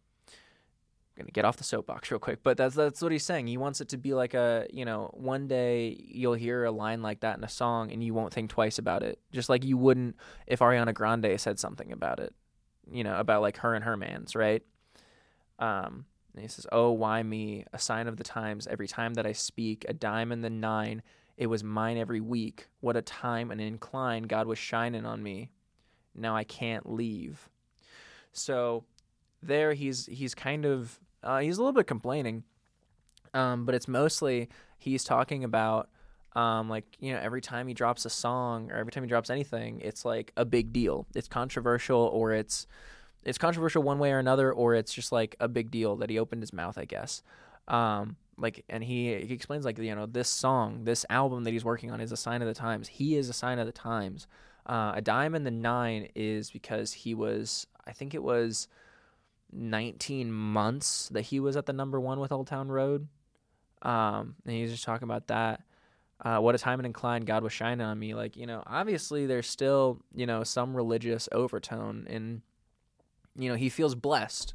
I'm 1.16 1.22
gonna 1.22 1.30
get 1.30 1.44
off 1.44 1.56
the 1.56 1.64
soapbox 1.64 2.10
real 2.10 2.18
quick, 2.18 2.40
but 2.42 2.56
that's 2.56 2.74
that's 2.74 3.00
what 3.00 3.12
he's 3.12 3.24
saying. 3.24 3.46
He 3.46 3.56
wants 3.56 3.80
it 3.80 3.88
to 3.90 3.96
be 3.96 4.14
like 4.14 4.34
a 4.34 4.66
you 4.72 4.84
know 4.84 5.10
one 5.14 5.46
day 5.46 5.96
you'll 6.08 6.34
hear 6.34 6.64
a 6.64 6.72
line 6.72 7.02
like 7.02 7.20
that 7.20 7.38
in 7.38 7.44
a 7.44 7.48
song 7.48 7.92
and 7.92 8.02
you 8.02 8.12
won't 8.12 8.32
think 8.32 8.50
twice 8.50 8.78
about 8.78 9.04
it, 9.04 9.20
just 9.30 9.48
like 9.48 9.64
you 9.64 9.76
wouldn't 9.76 10.16
if 10.48 10.58
Ariana 10.58 10.92
Grande 10.92 11.40
said 11.40 11.60
something 11.60 11.92
about 11.92 12.18
it, 12.18 12.34
you 12.90 13.04
know 13.04 13.16
about 13.16 13.42
like 13.42 13.58
her 13.58 13.74
and 13.74 13.84
her 13.84 13.96
man's 13.96 14.34
right. 14.34 14.62
Um, 15.60 16.06
and 16.34 16.42
he 16.42 16.48
says, 16.48 16.66
"Oh, 16.72 16.90
why 16.90 17.22
me? 17.22 17.64
A 17.72 17.78
sign 17.78 18.08
of 18.08 18.16
the 18.16 18.24
times. 18.24 18.66
Every 18.66 18.88
time 18.88 19.14
that 19.14 19.26
I 19.26 19.32
speak, 19.32 19.84
a 19.88 19.94
dime 19.94 20.32
and 20.32 20.42
the 20.42 20.50
nine. 20.50 21.02
It 21.36 21.46
was 21.46 21.64
mine 21.64 21.96
every 21.96 22.20
week. 22.20 22.68
What 22.80 22.96
a 22.96 23.02
time 23.02 23.50
and 23.50 23.60
incline 23.60 24.24
God 24.24 24.46
was 24.46 24.58
shining 24.58 25.04
on 25.04 25.22
me. 25.22 25.50
Now 26.14 26.34
I 26.34 26.42
can't 26.42 26.90
leave." 26.90 27.48
So 28.32 28.84
there, 29.42 29.74
he's 29.74 30.06
he's 30.06 30.34
kind 30.34 30.66
of 30.66 30.98
uh, 31.24 31.38
he's 31.38 31.58
a 31.58 31.60
little 31.60 31.72
bit 31.72 31.86
complaining, 31.86 32.44
um, 33.32 33.64
but 33.64 33.74
it's 33.74 33.88
mostly 33.88 34.48
he's 34.78 35.04
talking 35.04 35.44
about. 35.44 35.88
Um, 36.36 36.68
like 36.68 36.84
you 36.98 37.12
know, 37.12 37.20
every 37.22 37.40
time 37.40 37.68
he 37.68 37.74
drops 37.74 38.04
a 38.04 38.10
song 38.10 38.72
or 38.72 38.76
every 38.76 38.90
time 38.90 39.04
he 39.04 39.08
drops 39.08 39.30
anything, 39.30 39.80
it's 39.80 40.04
like 40.04 40.32
a 40.36 40.44
big 40.44 40.72
deal. 40.72 41.06
It's 41.14 41.28
controversial 41.28 42.10
or 42.12 42.32
it's 42.32 42.66
it's 43.24 43.38
controversial 43.38 43.82
one 43.82 43.98
way 43.98 44.10
or 44.12 44.18
another, 44.18 44.52
or 44.52 44.74
it's 44.74 44.92
just 44.92 45.12
like 45.12 45.36
a 45.40 45.48
big 45.48 45.70
deal 45.70 45.96
that 45.96 46.10
he 46.10 46.18
opened 46.18 46.42
his 46.42 46.52
mouth, 46.52 46.76
I 46.76 46.84
guess. 46.84 47.22
Um, 47.68 48.16
like, 48.36 48.64
and 48.68 48.82
he 48.82 49.14
he 49.24 49.32
explains 49.32 49.64
like 49.64 49.78
you 49.78 49.94
know 49.94 50.06
this 50.06 50.28
song, 50.28 50.84
this 50.84 51.06
album 51.08 51.44
that 51.44 51.52
he's 51.52 51.64
working 51.64 51.90
on 51.90 52.00
is 52.00 52.12
a 52.12 52.16
sign 52.16 52.42
of 52.42 52.48
the 52.48 52.54
times. 52.54 52.88
He 52.88 53.16
is 53.16 53.28
a 53.28 53.32
sign 53.32 53.58
of 53.58 53.66
the 53.66 53.72
times. 53.72 54.26
Uh, 54.66 54.92
a 54.94 55.02
dime 55.02 55.34
and 55.34 55.46
the 55.46 55.50
nine 55.50 56.08
is 56.14 56.50
because 56.50 56.92
he 56.92 57.14
was, 57.14 57.66
I 57.86 57.92
think 57.92 58.14
it 58.14 58.22
was, 58.22 58.66
19 59.54 60.30
months 60.32 61.08
that 61.10 61.22
he 61.22 61.40
was 61.40 61.56
at 61.56 61.66
the 61.66 61.72
number 61.72 62.00
one 62.00 62.20
with 62.20 62.32
Old 62.32 62.46
Town 62.46 62.68
Road. 62.68 63.08
Um, 63.82 64.36
and 64.44 64.54
he's 64.54 64.70
just 64.70 64.84
talking 64.84 65.04
about 65.04 65.28
that. 65.28 65.62
Uh, 66.20 66.38
what 66.38 66.54
a 66.54 66.58
time 66.58 66.78
and 66.78 66.86
incline 66.86 67.22
God 67.22 67.42
was 67.42 67.52
shining 67.52 67.86
on 67.86 67.98
me. 67.98 68.14
Like, 68.14 68.36
you 68.36 68.46
know, 68.46 68.62
obviously 68.66 69.26
there's 69.26 69.48
still, 69.48 70.00
you 70.14 70.26
know, 70.26 70.42
some 70.44 70.74
religious 70.74 71.28
overtone 71.32 72.06
and, 72.08 72.42
you 73.36 73.50
know, 73.50 73.56
he 73.56 73.68
feels 73.68 73.94
blessed. 73.94 74.54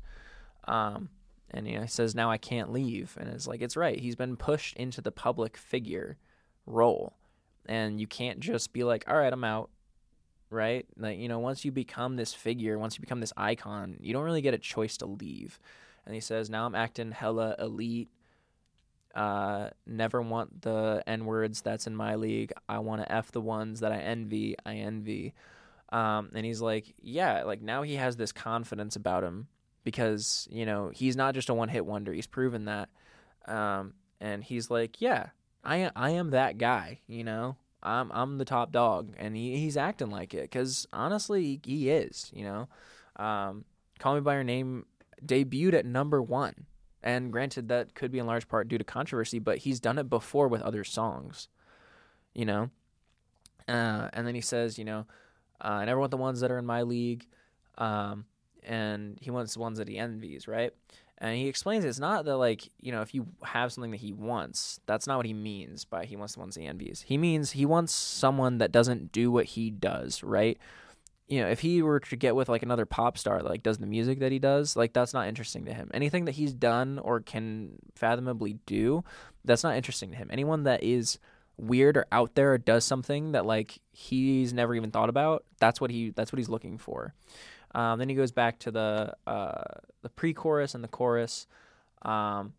Um, 0.67 1.09
and 1.51 1.67
you 1.67 1.75
know, 1.75 1.81
he 1.81 1.87
says, 1.87 2.15
"Now 2.15 2.29
I 2.29 2.37
can't 2.37 2.71
leave," 2.71 3.17
and 3.19 3.29
it's 3.29 3.47
like 3.47 3.61
it's 3.61 3.75
right. 3.75 3.99
He's 3.99 4.15
been 4.15 4.37
pushed 4.37 4.77
into 4.77 5.01
the 5.01 5.11
public 5.11 5.57
figure 5.57 6.17
role, 6.65 7.17
and 7.65 7.99
you 7.99 8.07
can't 8.07 8.39
just 8.39 8.71
be 8.71 8.83
like, 8.83 9.03
"All 9.07 9.17
right, 9.17 9.33
I'm 9.33 9.43
out." 9.43 9.69
Right? 10.49 10.85
Like 10.97 11.19
you 11.19 11.27
know, 11.27 11.39
once 11.39 11.63
you 11.63 11.71
become 11.71 12.15
this 12.15 12.33
figure, 12.33 12.79
once 12.79 12.95
you 12.97 13.01
become 13.01 13.19
this 13.19 13.33
icon, 13.37 13.97
you 14.01 14.13
don't 14.13 14.23
really 14.23 14.41
get 14.41 14.53
a 14.53 14.59
choice 14.59 14.97
to 14.97 15.05
leave. 15.05 15.59
And 16.05 16.15
he 16.15 16.21
says, 16.21 16.49
"Now 16.49 16.65
I'm 16.65 16.75
acting 16.75 17.11
hella 17.11 17.55
elite." 17.59 18.09
Uh, 19.15 19.69
never 19.87 20.21
want 20.21 20.61
the 20.61 21.03
n 21.07 21.25
words 21.25 21.61
that's 21.61 21.87
in 21.87 21.95
my 21.95 22.15
league. 22.15 22.53
I 22.67 22.79
want 22.79 23.01
to 23.01 23.11
f 23.11 23.31
the 23.31 23.41
ones 23.41 23.79
that 23.79 23.91
I 23.91 23.97
envy. 23.97 24.55
I 24.65 24.75
envy. 24.75 25.33
Um, 25.91 26.29
and 26.35 26.45
he's 26.45 26.61
like, 26.61 26.93
yeah, 27.01 27.43
like 27.43 27.61
now 27.61 27.81
he 27.81 27.95
has 27.95 28.15
this 28.15 28.31
confidence 28.31 28.95
about 28.95 29.23
him 29.23 29.47
because 29.83 30.47
you 30.51 30.65
know 30.65 30.91
he's 30.93 31.15
not 31.15 31.33
just 31.33 31.49
a 31.49 31.53
one 31.53 31.69
hit 31.69 31.85
wonder. 31.85 32.13
He's 32.13 32.27
proven 32.27 32.65
that. 32.65 32.89
Um, 33.47 33.93
and 34.21 34.43
he's 34.43 34.69
like, 34.69 35.01
yeah, 35.01 35.27
I 35.63 35.91
I 35.95 36.11
am 36.11 36.31
that 36.31 36.57
guy. 36.57 36.99
You 37.07 37.23
know, 37.23 37.57
I'm 37.81 38.11
I'm 38.11 38.37
the 38.37 38.45
top 38.45 38.71
dog, 38.71 39.13
and 39.17 39.35
he, 39.35 39.57
he's 39.57 39.77
acting 39.77 40.09
like 40.09 40.33
it 40.33 40.43
because 40.43 40.87
honestly, 40.91 41.59
he 41.63 41.89
is. 41.89 42.31
You 42.33 42.43
know, 42.43 43.23
um, 43.23 43.65
Call 43.99 44.15
Me 44.15 44.21
by 44.21 44.35
Your 44.35 44.43
Name 44.43 44.85
debuted 45.25 45.73
at 45.73 45.85
number 45.85 46.21
one, 46.21 46.65
and 47.03 47.31
granted 47.31 47.69
that 47.69 47.95
could 47.95 48.11
be 48.11 48.19
in 48.19 48.25
large 48.25 48.47
part 48.47 48.67
due 48.67 48.77
to 48.77 48.83
controversy, 48.83 49.39
but 49.39 49.59
he's 49.59 49.79
done 49.79 49.97
it 49.97 50.09
before 50.09 50.47
with 50.47 50.61
other 50.61 50.83
songs. 50.83 51.47
You 52.33 52.45
know, 52.45 52.69
uh, 53.67 54.09
and 54.13 54.27
then 54.27 54.35
he 54.35 54.41
says, 54.41 54.77
you 54.77 54.85
know, 54.85 55.05
uh, 55.63 55.67
I 55.67 55.85
never 55.85 55.99
want 55.99 56.11
the 56.11 56.17
ones 56.17 56.41
that 56.41 56.51
are 56.51 56.57
in 56.57 56.65
my 56.65 56.83
league. 56.83 57.25
Um, 57.77 58.25
and 58.63 59.17
he 59.21 59.31
wants 59.31 59.53
the 59.53 59.59
ones 59.59 59.77
that 59.77 59.87
he 59.87 59.97
envies, 59.97 60.47
right? 60.47 60.73
And 61.21 61.35
he 61.35 61.47
explains 61.47 61.83
it's 61.83 61.99
not 61.99 62.25
that 62.25 62.37
like 62.37 62.69
you 62.79 62.91
know 62.91 63.01
if 63.01 63.13
you 63.13 63.27
have 63.43 63.73
something 63.73 63.91
that 63.91 63.99
he 63.99 64.13
wants, 64.13 64.79
that's 64.85 65.07
not 65.07 65.17
what 65.17 65.25
he 65.25 65.33
means 65.33 65.85
by 65.85 66.05
he 66.05 66.15
wants 66.15 66.33
the 66.33 66.39
ones 66.39 66.55
he 66.55 66.65
envies. 66.65 67.03
He 67.05 67.17
means 67.17 67.51
he 67.51 67.65
wants 67.65 67.93
someone 67.93 68.57
that 68.59 68.71
doesn't 68.71 69.11
do 69.11 69.31
what 69.31 69.45
he 69.45 69.69
does, 69.69 70.23
right? 70.23 70.57
You 71.27 71.41
know, 71.41 71.49
if 71.49 71.59
he 71.59 71.81
were 71.81 71.99
to 71.99 72.15
get 72.15 72.35
with 72.35 72.49
like 72.49 72.63
another 72.63 72.85
pop 72.85 73.17
star 73.17 73.41
that 73.41 73.49
like 73.49 73.63
does 73.63 73.77
the 73.77 73.85
music 73.85 74.19
that 74.19 74.31
he 74.31 74.39
does, 74.39 74.75
like 74.75 74.93
that's 74.93 75.13
not 75.13 75.27
interesting 75.27 75.65
to 75.65 75.73
him. 75.73 75.91
Anything 75.93 76.25
that 76.25 76.33
he's 76.33 76.53
done 76.53 76.99
or 76.99 77.19
can 77.19 77.77
fathomably 77.95 78.57
do, 78.65 79.03
that's 79.43 79.63
not 79.63 79.75
interesting 79.75 80.11
to 80.11 80.17
him. 80.17 80.29
Anyone 80.31 80.63
that 80.63 80.81
is 80.83 81.19
weird 81.57 81.97
or 81.97 82.05
out 82.11 82.35
there 82.35 82.53
or 82.53 82.57
does 82.57 82.85
something 82.85 83.33
that 83.33 83.45
like 83.45 83.79
he's 83.91 84.53
never 84.53 84.73
even 84.73 84.89
thought 84.89 85.09
about, 85.09 85.43
that's 85.59 85.81
what 85.81 85.91
he 85.91 86.11
that's 86.11 86.31
what 86.31 86.37
he's 86.37 86.49
looking 86.49 86.77
for. 86.77 87.13
Um, 87.75 87.99
then 87.99 88.09
he 88.09 88.15
goes 88.15 88.31
back 88.31 88.59
to 88.59 88.71
the 88.71 89.13
uh, 89.27 89.63
the 90.01 90.09
pre-chorus 90.09 90.75
and 90.75 90.83
the 90.83 90.87
chorus, 90.87 91.47
um, 92.01 92.53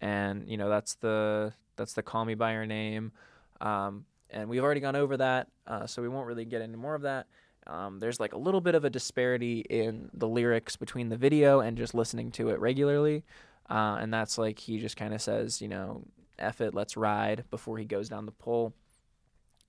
and 0.00 0.48
you 0.48 0.56
know 0.56 0.68
that's 0.68 0.94
the 0.96 1.52
that's 1.76 1.92
the 1.92 2.02
"Call 2.02 2.24
Me 2.24 2.34
by 2.34 2.52
Your 2.52 2.66
Name," 2.66 3.12
um, 3.60 4.04
and 4.30 4.48
we've 4.48 4.62
already 4.62 4.80
gone 4.80 4.96
over 4.96 5.16
that, 5.18 5.48
uh, 5.66 5.86
so 5.86 6.00
we 6.00 6.08
won't 6.08 6.26
really 6.26 6.44
get 6.44 6.62
into 6.62 6.78
more 6.78 6.94
of 6.94 7.02
that. 7.02 7.26
Um, 7.66 7.98
there's 8.00 8.18
like 8.18 8.32
a 8.32 8.38
little 8.38 8.62
bit 8.62 8.74
of 8.74 8.84
a 8.84 8.90
disparity 8.90 9.60
in 9.68 10.10
the 10.14 10.26
lyrics 10.26 10.76
between 10.76 11.10
the 11.10 11.18
video 11.18 11.60
and 11.60 11.76
just 11.76 11.94
listening 11.94 12.30
to 12.32 12.48
it 12.48 12.58
regularly, 12.58 13.24
uh, 13.68 13.98
and 14.00 14.12
that's 14.12 14.38
like 14.38 14.58
he 14.58 14.78
just 14.78 14.96
kind 14.96 15.12
of 15.12 15.20
says, 15.20 15.60
you 15.60 15.68
know, 15.68 16.04
F 16.38 16.62
it, 16.62 16.74
let's 16.74 16.96
ride 16.96 17.44
before 17.50 17.76
he 17.76 17.84
goes 17.84 18.08
down 18.08 18.24
the 18.24 18.32
pole. 18.32 18.72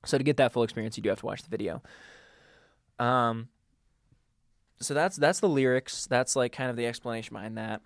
So 0.06 0.18
to 0.18 0.24
get 0.24 0.38
that 0.38 0.54
full 0.54 0.64
experience, 0.64 0.96
you 0.96 1.04
do 1.04 1.10
have 1.10 1.20
to 1.20 1.26
watch 1.26 1.44
the 1.44 1.50
video. 1.50 1.82
Um, 3.00 3.50
so 4.82 4.94
that's 4.94 5.18
that's 5.18 5.40
the 5.40 5.50
lyrics. 5.50 6.08
That's 6.08 6.36
like 6.36 6.52
kind 6.52 6.70
of 6.70 6.76
the 6.76 6.86
explanation 6.86 7.34
behind 7.34 7.58
that. 7.58 7.82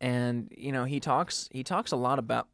And 0.00 0.52
you 0.56 0.72
know, 0.72 0.84
he 0.84 1.00
talks 1.00 1.48
he 1.52 1.62
talks 1.62 1.92
a 1.92 1.96
lot 1.96 2.18
about 2.18 2.48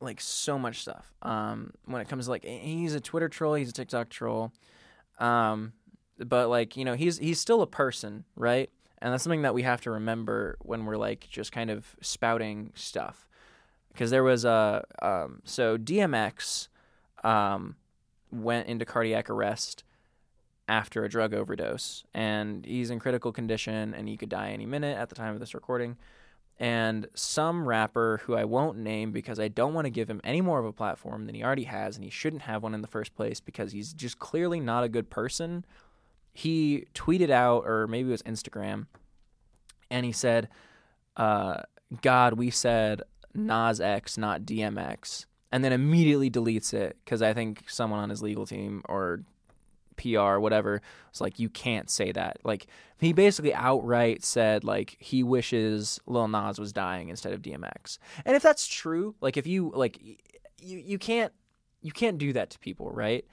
like 0.00 0.20
so 0.20 0.58
much 0.58 0.80
stuff. 0.80 1.12
Um, 1.22 1.72
when 1.86 2.02
it 2.02 2.08
comes 2.08 2.26
to 2.26 2.30
like 2.30 2.44
he's 2.44 2.94
a 2.94 3.00
Twitter 3.00 3.28
troll, 3.28 3.54
he's 3.54 3.70
a 3.70 3.72
TikTok 3.72 4.10
troll. 4.10 4.52
Um, 5.18 5.72
but 6.18 6.48
like 6.48 6.76
you 6.76 6.84
know, 6.84 6.94
he's 6.94 7.18
he's 7.18 7.40
still 7.40 7.62
a 7.62 7.66
person, 7.66 8.24
right? 8.36 8.70
And 8.98 9.12
that's 9.12 9.22
something 9.22 9.42
that 9.42 9.54
we 9.54 9.62
have 9.62 9.80
to 9.82 9.90
remember 9.92 10.58
when 10.60 10.84
we're 10.84 10.98
like 10.98 11.26
just 11.30 11.52
kind 11.52 11.70
of 11.70 11.96
spouting 12.02 12.72
stuff 12.74 13.26
because 13.92 14.10
there 14.10 14.22
was 14.22 14.44
a 14.44 14.84
um, 15.00 15.40
so 15.44 15.78
DMX 15.78 16.68
um, 17.24 17.76
went 18.30 18.68
into 18.68 18.84
cardiac 18.84 19.30
arrest 19.30 19.84
after 20.70 21.04
a 21.04 21.08
drug 21.08 21.34
overdose, 21.34 22.04
and 22.14 22.64
he's 22.64 22.90
in 22.90 23.00
critical 23.00 23.32
condition, 23.32 23.92
and 23.92 24.08
he 24.08 24.16
could 24.16 24.28
die 24.28 24.52
any 24.52 24.66
minute 24.66 24.96
at 24.96 25.08
the 25.08 25.16
time 25.16 25.34
of 25.34 25.40
this 25.40 25.52
recording. 25.52 25.96
And 26.60 27.08
some 27.12 27.66
rapper 27.66 28.20
who 28.24 28.36
I 28.36 28.44
won't 28.44 28.78
name 28.78 29.10
because 29.10 29.40
I 29.40 29.48
don't 29.48 29.74
want 29.74 29.86
to 29.86 29.90
give 29.90 30.08
him 30.08 30.20
any 30.22 30.40
more 30.40 30.60
of 30.60 30.66
a 30.66 30.72
platform 30.72 31.26
than 31.26 31.34
he 31.34 31.42
already 31.42 31.64
has, 31.64 31.96
and 31.96 32.04
he 32.04 32.10
shouldn't 32.10 32.42
have 32.42 32.62
one 32.62 32.72
in 32.72 32.82
the 32.82 32.86
first 32.86 33.16
place 33.16 33.40
because 33.40 33.72
he's 33.72 33.92
just 33.92 34.20
clearly 34.20 34.60
not 34.60 34.84
a 34.84 34.88
good 34.88 35.10
person. 35.10 35.64
He 36.32 36.86
tweeted 36.94 37.30
out, 37.30 37.64
or 37.66 37.88
maybe 37.88 38.10
it 38.10 38.12
was 38.12 38.22
Instagram, 38.22 38.86
and 39.90 40.06
he 40.06 40.12
said, 40.12 40.48
uh, 41.16 41.62
God, 42.00 42.34
we 42.34 42.50
said 42.50 43.02
Nas 43.34 43.80
X, 43.80 44.16
not 44.16 44.42
DMX, 44.42 45.26
and 45.50 45.64
then 45.64 45.72
immediately 45.72 46.30
deletes 46.30 46.72
it 46.72 46.96
because 47.04 47.22
I 47.22 47.32
think 47.32 47.64
someone 47.68 47.98
on 47.98 48.10
his 48.10 48.22
legal 48.22 48.46
team 48.46 48.82
or 48.88 49.24
PR, 50.00 50.38
whatever, 50.38 50.80
It's 51.10 51.20
like, 51.20 51.38
you 51.38 51.48
can't 51.48 51.90
say 51.90 52.12
that. 52.12 52.38
Like, 52.44 52.66
he 52.98 53.12
basically 53.12 53.54
outright 53.54 54.24
said, 54.24 54.64
like, 54.64 54.96
he 54.98 55.22
wishes 55.22 56.00
Lil 56.06 56.28
Nas 56.28 56.58
was 56.58 56.72
dying 56.72 57.08
instead 57.08 57.32
of 57.32 57.42
DMX. 57.42 57.98
And 58.24 58.36
if 58.36 58.42
that's 58.42 58.66
true, 58.66 59.14
like, 59.20 59.36
if 59.36 59.46
you, 59.46 59.72
like, 59.74 60.00
you, 60.58 60.78
you 60.78 60.98
can't, 60.98 61.32
you 61.82 61.92
can't 61.92 62.18
do 62.18 62.32
that 62.32 62.50
to 62.50 62.58
people, 62.58 62.90
right? 62.90 63.24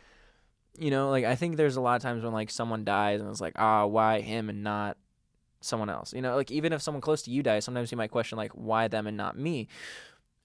You 0.77 0.91
know, 0.91 1.09
like, 1.09 1.25
I 1.25 1.35
think 1.35 1.57
there's 1.57 1.75
a 1.75 1.81
lot 1.81 1.95
of 1.95 2.01
times 2.01 2.23
when, 2.23 2.33
like, 2.33 2.49
someone 2.49 2.83
dies 2.83 3.21
and 3.21 3.29
it's 3.29 3.41
like, 3.41 3.55
ah, 3.57 3.85
why 3.85 4.21
him 4.21 4.49
and 4.49 4.63
not 4.63 4.97
someone 5.61 5.89
else. 5.89 6.13
You 6.13 6.21
know, 6.21 6.35
like 6.35 6.51
even 6.51 6.73
if 6.73 6.81
someone 6.81 7.01
close 7.01 7.21
to 7.23 7.31
you 7.31 7.43
dies, 7.43 7.65
sometimes 7.65 7.91
you 7.91 7.97
might 7.97 8.11
question 8.11 8.37
like 8.37 8.51
why 8.51 8.87
them 8.87 9.07
and 9.07 9.17
not 9.17 9.37
me. 9.37 9.67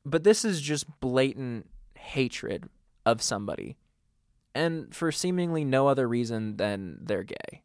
But 0.05 0.25
this 0.25 0.45
is 0.45 0.61
just 0.61 0.87
blatant 1.01 1.69
hatred 1.97 2.69
of 3.07 3.23
somebody. 3.23 3.77
And 4.55 4.95
for 4.95 5.11
seemingly 5.11 5.65
no 5.65 5.89
other 5.89 6.07
reason 6.07 6.57
than 6.57 6.99
they're 7.03 7.25
gay. 7.25 7.63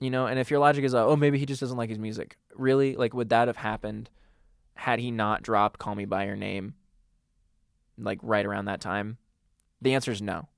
You 0.00 0.10
know, 0.10 0.26
and 0.26 0.38
if 0.38 0.50
your 0.50 0.60
logic 0.60 0.84
is, 0.84 0.94
oh, 0.94 1.16
maybe 1.16 1.38
he 1.38 1.46
just 1.46 1.60
doesn't 1.60 1.76
like 1.76 1.88
his 1.88 1.98
music. 1.98 2.36
Really? 2.54 2.94
Like, 2.94 3.14
would 3.14 3.30
that 3.30 3.48
have 3.48 3.56
happened 3.56 4.10
had 4.74 5.00
he 5.00 5.10
not 5.10 5.42
dropped 5.42 5.80
Call 5.80 5.96
Me 5.96 6.04
By 6.04 6.26
Your 6.26 6.36
Name 6.36 6.74
like 7.98 8.20
right 8.22 8.46
around 8.46 8.66
that 8.66 8.80
time? 8.80 9.18
The 9.82 9.94
answer 9.94 10.12
is 10.12 10.22
no. 10.22 10.48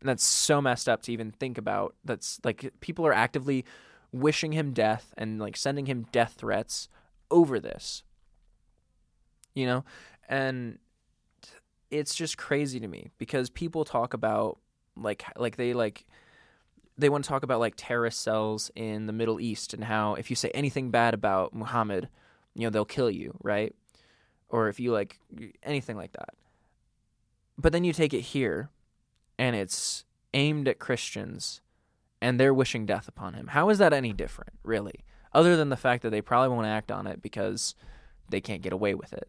And 0.00 0.08
that's 0.08 0.24
so 0.24 0.62
messed 0.62 0.88
up 0.88 1.02
to 1.02 1.12
even 1.12 1.30
think 1.30 1.58
about. 1.58 1.94
That's 2.04 2.40
like 2.42 2.72
people 2.80 3.06
are 3.06 3.12
actively 3.12 3.66
wishing 4.12 4.52
him 4.52 4.72
death 4.72 5.12
and 5.18 5.38
like 5.38 5.58
sending 5.58 5.86
him 5.86 6.06
death 6.10 6.36
threats 6.38 6.88
over 7.30 7.60
this. 7.60 8.02
You 9.54 9.66
know? 9.66 9.84
And 10.26 10.78
it's 11.90 12.14
just 12.14 12.38
crazy 12.38 12.80
to 12.80 12.88
me 12.88 13.10
because 13.18 13.50
people 13.50 13.84
talk 13.84 14.14
about 14.14 14.58
like 14.96 15.24
like 15.36 15.56
they 15.56 15.72
like 15.72 16.06
they 16.98 17.08
want 17.08 17.24
to 17.24 17.28
talk 17.28 17.42
about 17.42 17.60
like 17.60 17.74
terrorist 17.76 18.20
cells 18.22 18.70
in 18.74 19.06
the 19.06 19.12
Middle 19.12 19.40
East 19.40 19.74
and 19.74 19.84
how 19.84 20.14
if 20.14 20.30
you 20.30 20.36
say 20.36 20.50
anything 20.54 20.90
bad 20.90 21.14
about 21.14 21.54
Muhammad, 21.54 22.08
you 22.54 22.64
know, 22.64 22.70
they'll 22.70 22.84
kill 22.84 23.10
you, 23.10 23.36
right? 23.42 23.74
Or 24.48 24.68
if 24.68 24.80
you 24.80 24.92
like 24.92 25.18
anything 25.62 25.96
like 25.96 26.12
that. 26.12 26.30
But 27.58 27.72
then 27.72 27.84
you 27.84 27.92
take 27.92 28.14
it 28.14 28.20
here 28.20 28.70
and 29.38 29.54
it's 29.54 30.04
aimed 30.34 30.68
at 30.68 30.78
Christians 30.78 31.60
and 32.20 32.40
they're 32.40 32.54
wishing 32.54 32.86
death 32.86 33.08
upon 33.08 33.34
him. 33.34 33.48
How 33.48 33.68
is 33.68 33.78
that 33.78 33.92
any 33.92 34.12
different, 34.12 34.54
really? 34.62 35.04
Other 35.32 35.56
than 35.56 35.68
the 35.68 35.76
fact 35.76 36.02
that 36.02 36.10
they 36.10 36.22
probably 36.22 36.54
won't 36.54 36.66
act 36.66 36.90
on 36.90 37.06
it 37.06 37.20
because 37.20 37.74
they 38.30 38.40
can't 38.40 38.62
get 38.62 38.72
away 38.72 38.94
with 38.94 39.12
it. 39.12 39.28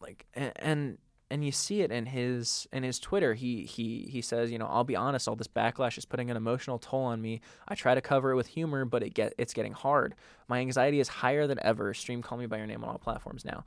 Like 0.00 0.26
and 0.32 0.98
and 1.32 1.42
you 1.42 1.50
see 1.50 1.80
it 1.80 1.90
in 1.90 2.04
his 2.04 2.68
in 2.74 2.82
his 2.82 2.98
Twitter. 2.98 3.32
He 3.32 3.64
he 3.64 4.06
he 4.10 4.20
says, 4.20 4.52
you 4.52 4.58
know, 4.58 4.66
I'll 4.66 4.84
be 4.84 4.96
honest, 4.96 5.26
all 5.26 5.34
this 5.34 5.48
backlash 5.48 5.96
is 5.96 6.04
putting 6.04 6.30
an 6.30 6.36
emotional 6.36 6.78
toll 6.78 7.04
on 7.04 7.22
me. 7.22 7.40
I 7.66 7.74
try 7.74 7.94
to 7.94 8.02
cover 8.02 8.32
it 8.32 8.36
with 8.36 8.48
humor, 8.48 8.84
but 8.84 9.02
it 9.02 9.14
get 9.14 9.32
it's 9.38 9.54
getting 9.54 9.72
hard. 9.72 10.14
My 10.46 10.58
anxiety 10.58 11.00
is 11.00 11.08
higher 11.08 11.46
than 11.46 11.58
ever. 11.62 11.94
Stream 11.94 12.20
call 12.20 12.36
me 12.36 12.44
by 12.44 12.58
your 12.58 12.66
name 12.66 12.84
on 12.84 12.90
all 12.90 12.98
platforms 12.98 13.46
now. 13.46 13.64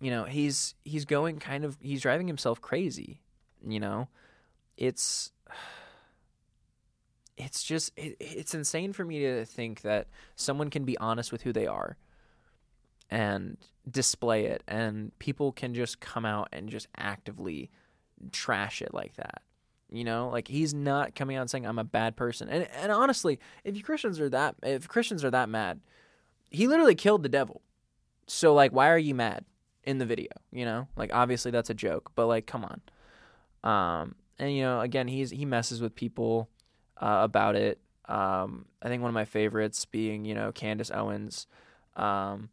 You 0.00 0.10
know, 0.10 0.24
he's 0.24 0.74
he's 0.82 1.04
going 1.04 1.40
kind 1.40 1.62
of 1.62 1.76
he's 1.78 2.00
driving 2.00 2.26
himself 2.26 2.62
crazy, 2.62 3.20
you 3.66 3.78
know. 3.78 4.08
It's 4.78 5.30
it's 7.36 7.62
just 7.62 7.92
it, 7.98 8.16
it's 8.18 8.54
insane 8.54 8.94
for 8.94 9.04
me 9.04 9.20
to 9.20 9.44
think 9.44 9.82
that 9.82 10.06
someone 10.36 10.70
can 10.70 10.86
be 10.86 10.96
honest 10.96 11.32
with 11.32 11.42
who 11.42 11.52
they 11.52 11.66
are 11.66 11.98
and 13.10 13.56
display 13.90 14.46
it 14.46 14.62
and 14.68 15.18
people 15.18 15.50
can 15.52 15.74
just 15.74 16.00
come 16.00 16.24
out 16.24 16.48
and 16.52 16.68
just 16.68 16.88
actively 16.96 17.70
trash 18.32 18.82
it 18.82 18.92
like 18.92 19.14
that 19.16 19.42
you 19.90 20.04
know? 20.04 20.28
Like 20.28 20.48
he's 20.48 20.74
not 20.74 21.14
coming 21.14 21.36
out 21.36 21.50
saying 21.50 21.66
i'm 21.66 21.78
a 21.78 21.84
bad 21.84 22.16
person. 22.16 22.48
And 22.48 22.68
and 22.80 22.92
honestly 22.92 23.38
if 23.64 23.76
you 23.76 23.82
christians 23.82 24.20
are 24.20 24.28
that 24.30 24.56
if 24.62 24.88
christians 24.88 25.24
are 25.24 25.30
that 25.30 25.48
mad 25.48 25.80
he 26.50 26.66
literally 26.66 26.94
killed 26.94 27.22
the 27.22 27.28
devil. 27.28 27.62
So 28.26 28.54
like 28.54 28.72
why 28.72 28.90
are 28.90 28.98
you 28.98 29.14
mad 29.14 29.44
in 29.84 29.98
the 29.98 30.06
video 30.06 30.30
you 30.52 30.64
know? 30.64 30.88
Like 30.96 31.10
obviously 31.12 31.50
that's 31.50 31.70
a 31.70 31.74
joke 31.74 32.12
but 32.14 32.26
like 32.26 32.46
come 32.46 32.64
on. 32.64 32.80
Um 33.64 34.14
and 34.38 34.54
you 34.54 34.62
know 34.62 34.80
again 34.80 35.08
he's 35.08 35.30
he 35.30 35.44
messes 35.44 35.80
with 35.80 35.94
people 35.94 36.48
uh, 36.98 37.20
about 37.22 37.56
it. 37.56 37.80
Um 38.06 38.66
i 38.82 38.88
think 38.88 39.02
one 39.02 39.10
of 39.10 39.14
my 39.14 39.24
favorites 39.24 39.84
being 39.84 40.24
you 40.24 40.34
know 40.34 40.52
candace 40.52 40.90
owens. 40.90 41.46
Um 41.96 42.50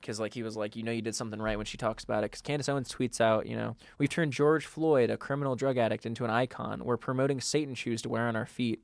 because 0.00 0.20
like 0.20 0.34
he 0.34 0.42
was 0.42 0.56
like, 0.56 0.76
you 0.76 0.82
know, 0.82 0.92
you 0.92 1.02
did 1.02 1.14
something 1.14 1.40
right 1.40 1.56
when 1.56 1.66
she 1.66 1.76
talks 1.76 2.04
about 2.04 2.24
it. 2.24 2.30
Because 2.30 2.42
Candace 2.42 2.68
Owens 2.68 2.92
tweets 2.92 3.20
out, 3.20 3.46
you 3.46 3.56
know, 3.56 3.76
we've 3.98 4.08
turned 4.08 4.32
George 4.32 4.66
Floyd, 4.66 5.10
a 5.10 5.16
criminal 5.16 5.56
drug 5.56 5.76
addict, 5.78 6.06
into 6.06 6.24
an 6.24 6.30
icon. 6.30 6.84
We're 6.84 6.96
promoting 6.96 7.40
Satan 7.40 7.74
shoes 7.74 8.02
to 8.02 8.08
wear 8.08 8.26
on 8.26 8.36
our 8.36 8.46
feet. 8.46 8.82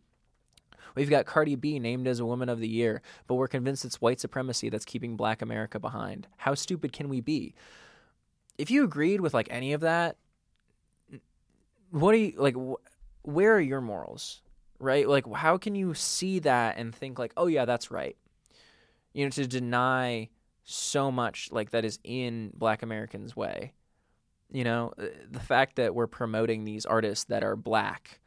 We've 0.95 1.11
got 1.11 1.27
Cardi 1.27 1.57
B 1.57 1.79
named 1.79 2.07
as 2.07 2.21
a 2.21 2.27
Woman 2.27 2.49
of 2.49 2.61
the 2.61 2.69
Year, 2.69 3.03
but 3.27 3.35
we're 3.35 3.49
convinced 3.49 3.85
it's 3.85 4.01
white 4.01 4.21
supremacy 4.21 4.69
that's 4.69 4.85
keeping 4.85 5.17
Black 5.17 5.43
America 5.43 5.81
behind. 5.81 6.29
How 6.37 6.55
stupid 6.55 6.93
can 6.93 7.09
we 7.09 7.21
be? 7.21 7.55
If 8.59 8.71
you 8.71 8.85
agreed 8.85 9.21
with 9.21 9.35
like 9.35 9.49
any 9.51 9.73
of 9.73 9.81
that, 9.81 10.17
what 11.91 12.13
do 12.13 12.19
you 12.19 12.35
like? 12.37 12.55
Wh- 12.55 13.27
where 13.27 13.57
are 13.57 13.61
your 13.61 13.81
morals? 13.81 14.43
Right? 14.79 15.09
Like, 15.09 15.33
how 15.33 15.59
can 15.59 15.75
you 15.75 15.95
see 15.95 16.39
that 16.41 16.77
and 16.77 16.95
think 16.95 17.19
like, 17.19 17.33
oh 17.37 17.47
yeah, 17.47 17.65
that's 17.65 17.91
right? 17.91 18.17
You 19.13 19.25
know, 19.25 19.31
to 19.31 19.47
deny 19.47 20.29
so 20.65 21.13
much 21.13 21.51
like 21.53 21.71
that 21.71 21.85
is 21.85 21.99
in 22.03 22.51
black 22.55 22.83
Americans' 22.83 23.37
way. 23.37 23.73
You 24.51 24.65
know, 24.65 24.93
uh, 24.99 25.07
the 25.31 25.41
fact 25.41 25.77
that 25.77 25.95
we're 25.95 26.07
promoting 26.07 26.65
these 26.65 26.87
artists 26.87 27.25
that 27.27 27.45
are 27.45 27.57
black 27.57 28.21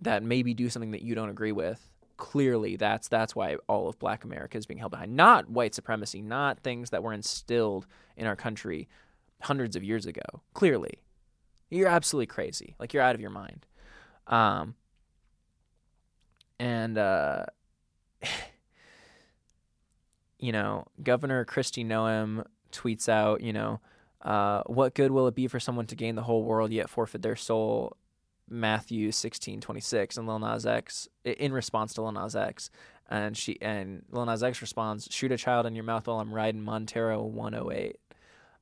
that 0.00 0.22
maybe 0.22 0.54
do 0.54 0.68
something 0.68 0.90
that 0.92 1.02
you 1.02 1.14
don't 1.14 1.30
agree 1.30 1.52
with, 1.52 1.90
clearly 2.16 2.76
that's 2.76 3.08
that's 3.08 3.34
why 3.34 3.56
all 3.68 3.88
of 3.88 3.98
black 3.98 4.24
America 4.24 4.56
is 4.56 4.66
being 4.66 4.78
held 4.78 4.92
behind. 4.92 5.16
Not 5.16 5.50
white 5.50 5.74
supremacy, 5.74 6.22
not 6.22 6.60
things 6.60 6.90
that 6.90 7.02
were 7.02 7.12
instilled 7.12 7.86
in 8.16 8.26
our 8.26 8.36
country 8.36 8.88
hundreds 9.42 9.74
of 9.76 9.82
years 9.82 10.06
ago. 10.06 10.42
Clearly. 10.54 11.00
You're 11.70 11.88
absolutely 11.88 12.26
crazy. 12.26 12.76
Like 12.78 12.94
you're 12.94 13.02
out 13.02 13.14
of 13.14 13.20
your 13.20 13.30
mind. 13.30 13.66
Um 14.26 14.74
and 16.58 16.96
uh 16.96 17.46
you 20.38 20.52
know, 20.52 20.86
Governor 21.02 21.44
Kristi 21.44 21.84
Noem 21.84 22.44
tweets 22.72 23.08
out, 23.08 23.40
you 23.40 23.52
know, 23.52 23.80
uh, 24.22 24.62
what 24.66 24.94
good 24.94 25.10
will 25.10 25.26
it 25.28 25.34
be 25.34 25.46
for 25.46 25.60
someone 25.60 25.86
to 25.86 25.94
gain 25.94 26.14
the 26.14 26.22
whole 26.22 26.42
world 26.42 26.72
yet 26.72 26.90
forfeit 26.90 27.22
their 27.22 27.36
soul? 27.36 27.96
Matthew 28.48 29.10
sixteen 29.10 29.60
twenty 29.60 29.80
six 29.80 30.16
and 30.16 30.26
Lil 30.28 30.38
Nas 30.38 30.66
X 30.66 31.08
in 31.24 31.52
response 31.52 31.94
to 31.94 32.02
Lil 32.02 32.12
Nas 32.12 32.36
X, 32.36 32.70
and 33.10 33.36
she 33.36 33.60
and 33.60 34.04
Lil 34.10 34.26
Nas 34.26 34.42
X 34.42 34.60
responds, 34.60 35.08
"Shoot 35.10 35.32
a 35.32 35.36
child 35.36 35.66
in 35.66 35.74
your 35.74 35.84
mouth 35.84 36.06
while 36.06 36.20
I'm 36.20 36.32
riding 36.32 36.62
Montero 36.62 37.24
108." 37.24 37.98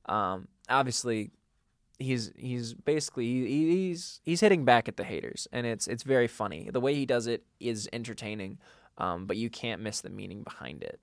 Um, 0.07 0.47
obviously, 0.69 1.31
he's 1.99 2.31
he's 2.35 2.73
basically 2.73 3.25
he's 3.25 4.21
he's 4.23 4.41
hitting 4.41 4.65
back 4.65 4.87
at 4.87 4.97
the 4.97 5.03
haters, 5.03 5.47
and 5.51 5.67
it's 5.67 5.87
it's 5.87 6.03
very 6.03 6.27
funny. 6.27 6.69
The 6.71 6.81
way 6.81 6.95
he 6.95 7.05
does 7.05 7.27
it 7.27 7.43
is 7.59 7.87
entertaining, 7.93 8.57
um, 8.97 9.27
but 9.27 9.37
you 9.37 9.49
can't 9.49 9.81
miss 9.81 10.01
the 10.01 10.09
meaning 10.09 10.43
behind 10.43 10.83
it. 10.83 10.99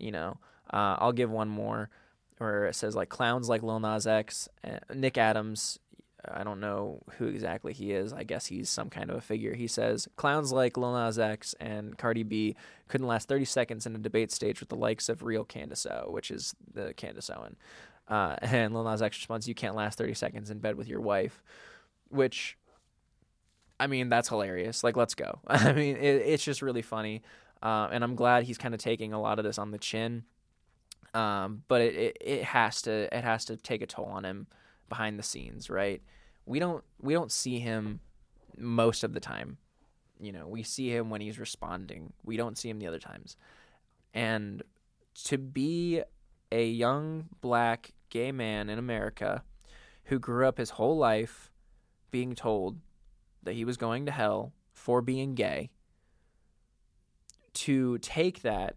You 0.00 0.12
know, 0.12 0.38
uh, 0.72 0.96
I'll 0.98 1.12
give 1.12 1.30
one 1.30 1.48
more 1.48 1.90
where 2.38 2.64
it 2.66 2.74
says 2.74 2.96
like 2.96 3.10
clowns 3.10 3.48
like 3.50 3.62
Lil 3.62 3.80
Nas 3.80 4.06
X, 4.06 4.48
uh, 4.64 4.78
Nick 4.94 5.18
Adams. 5.18 5.78
I 6.26 6.42
don't 6.42 6.60
know 6.60 7.02
who 7.18 7.26
exactly 7.26 7.72
he 7.72 7.92
is. 7.92 8.12
I 8.12 8.24
guess 8.24 8.46
he's 8.46 8.68
some 8.68 8.90
kind 8.90 9.10
of 9.10 9.16
a 9.16 9.20
figure. 9.20 9.54
He 9.54 9.66
says 9.66 10.08
clowns 10.16 10.52
like 10.52 10.76
Lil 10.76 10.94
Nas 10.94 11.18
X 11.18 11.54
and 11.60 11.96
Cardi 11.98 12.22
B 12.22 12.56
couldn't 12.88 13.06
last 13.06 13.28
30 13.28 13.44
seconds 13.44 13.86
in 13.86 13.94
a 13.94 13.98
debate 13.98 14.32
stage 14.32 14.60
with 14.60 14.70
the 14.70 14.76
likes 14.76 15.08
of 15.08 15.22
real 15.22 15.44
Candace 15.44 15.86
O, 15.86 16.08
which 16.10 16.30
is 16.30 16.54
the 16.72 16.94
Candace 16.94 17.30
Owen. 17.30 17.56
Uh, 18.08 18.36
and 18.42 18.74
Lil 18.74 18.84
Nas 18.84 19.02
X 19.02 19.18
responds, 19.18 19.46
"You 19.46 19.54
can't 19.54 19.76
last 19.76 19.98
30 19.98 20.14
seconds 20.14 20.50
in 20.50 20.58
bed 20.58 20.76
with 20.76 20.88
your 20.88 21.00
wife," 21.00 21.42
which, 22.08 22.56
I 23.78 23.86
mean, 23.86 24.08
that's 24.08 24.28
hilarious. 24.28 24.82
Like, 24.82 24.96
let's 24.96 25.14
go. 25.14 25.40
I 25.46 25.72
mean, 25.72 25.96
it, 25.96 26.22
it's 26.26 26.44
just 26.44 26.62
really 26.62 26.82
funny. 26.82 27.22
Uh, 27.62 27.88
and 27.92 28.02
I'm 28.02 28.14
glad 28.14 28.44
he's 28.44 28.58
kind 28.58 28.74
of 28.74 28.80
taking 28.80 29.12
a 29.12 29.20
lot 29.20 29.38
of 29.38 29.44
this 29.44 29.58
on 29.58 29.70
the 29.70 29.78
chin. 29.78 30.24
Um, 31.12 31.62
but 31.68 31.80
it, 31.80 31.94
it, 31.94 32.16
it 32.20 32.44
has 32.44 32.82
to 32.82 33.14
it 33.14 33.24
has 33.24 33.44
to 33.46 33.56
take 33.56 33.82
a 33.82 33.86
toll 33.86 34.06
on 34.06 34.24
him 34.24 34.46
behind 34.88 35.18
the 35.18 35.22
scenes, 35.22 35.68
right? 35.68 36.02
We 36.46 36.58
don't 36.58 36.84
we 37.00 37.12
don't 37.12 37.32
see 37.32 37.58
him 37.58 38.00
most 38.56 39.04
of 39.04 39.12
the 39.12 39.20
time. 39.20 39.58
You 40.20 40.32
know, 40.32 40.46
we 40.46 40.62
see 40.62 40.94
him 40.94 41.10
when 41.10 41.20
he's 41.20 41.38
responding. 41.38 42.12
We 42.24 42.36
don't 42.36 42.56
see 42.56 42.68
him 42.68 42.78
the 42.78 42.86
other 42.86 42.98
times. 42.98 43.36
And 44.14 44.62
to 45.24 45.38
be 45.38 46.02
a 46.52 46.66
young 46.66 47.26
black 47.40 47.92
gay 48.10 48.32
man 48.32 48.68
in 48.68 48.78
America 48.78 49.42
who 50.04 50.18
grew 50.18 50.46
up 50.46 50.58
his 50.58 50.70
whole 50.70 50.96
life 50.96 51.50
being 52.10 52.34
told 52.34 52.78
that 53.42 53.54
he 53.54 53.64
was 53.64 53.76
going 53.76 54.06
to 54.06 54.12
hell 54.12 54.52
for 54.72 55.00
being 55.00 55.34
gay 55.34 55.70
to 57.52 57.98
take 57.98 58.42
that 58.42 58.76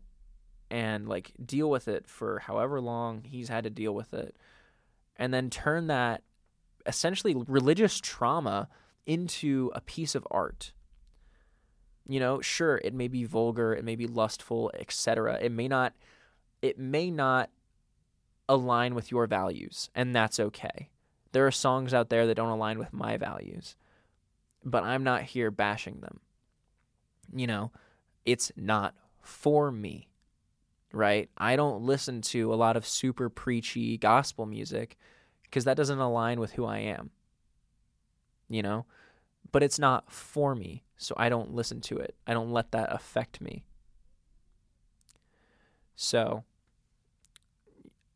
and 0.70 1.08
like 1.08 1.34
deal 1.44 1.70
with 1.70 1.88
it 1.88 2.08
for 2.08 2.40
however 2.40 2.82
long 2.82 3.24
he's 3.24 3.50
had 3.50 3.64
to 3.64 3.70
deal 3.70 3.94
with 3.94 4.14
it 4.14 4.36
and 5.18 5.34
then 5.34 5.50
turn 5.50 5.88
that 5.88 6.24
essentially 6.86 7.36
religious 7.48 8.00
trauma 8.00 8.68
into 9.06 9.72
a 9.76 9.82
piece 9.82 10.16
of 10.16 10.28
art. 10.32 10.74
You 12.08 12.20
know 12.20 12.42
sure 12.42 12.82
it 12.84 12.94
may 12.94 13.08
be 13.08 13.24
vulgar 13.24 13.74
it 13.74 13.86
may 13.86 13.96
be 13.96 14.08
lustful 14.08 14.72
etc 14.78 15.40
it 15.42 15.52
may 15.52 15.68
not 15.68 15.94
it 16.62 16.78
may 16.80 17.12
not 17.12 17.50
align 18.50 18.96
with 18.96 19.12
your 19.12 19.28
values 19.28 19.90
and 19.94 20.16
that's 20.16 20.40
okay. 20.40 20.90
There 21.32 21.48
are 21.48 21.52
songs 21.52 21.94
out 21.94 22.10
there 22.10 22.28
that 22.28 22.36
don't 22.36 22.50
align 22.50 22.80
with 22.80 22.92
my 22.92 23.18
values 23.18 23.76
but 24.66 24.84
i'm 24.84 25.04
not 25.04 25.22
here 25.22 25.52
bashing 25.52 26.00
them. 26.02 26.20
You 27.34 27.48
know 27.48 27.72
it's 28.26 28.52
not 28.56 28.96
for 29.22 29.72
me, 29.72 30.10
right? 30.92 31.30
I 31.38 31.56
don't 31.56 31.84
listen 31.84 32.22
to 32.22 32.54
a 32.54 32.56
lot 32.56 32.78
of 32.78 32.88
super 32.88 33.30
preachy 33.30 33.98
gospel 33.98 34.46
music 34.46 34.98
because 35.44 35.66
that 35.66 35.78
doesn't 35.78 36.00
align 36.00 36.40
with 36.40 36.54
who 36.54 36.66
I 36.66 36.80
am, 36.80 37.12
you 38.50 38.62
know? 38.62 38.86
But 39.52 39.64
it's 39.64 39.78
not 39.78 40.12
for 40.12 40.56
me, 40.56 40.84
so 40.98 41.14
I 41.18 41.30
don't 41.30 41.54
listen 41.54 41.82
to 41.82 41.98
it. 41.98 42.16
I 42.26 42.34
don't 42.34 42.52
let 42.52 42.72
that 42.72 42.92
affect 42.92 43.40
me. 43.40 43.66
So, 45.96 46.44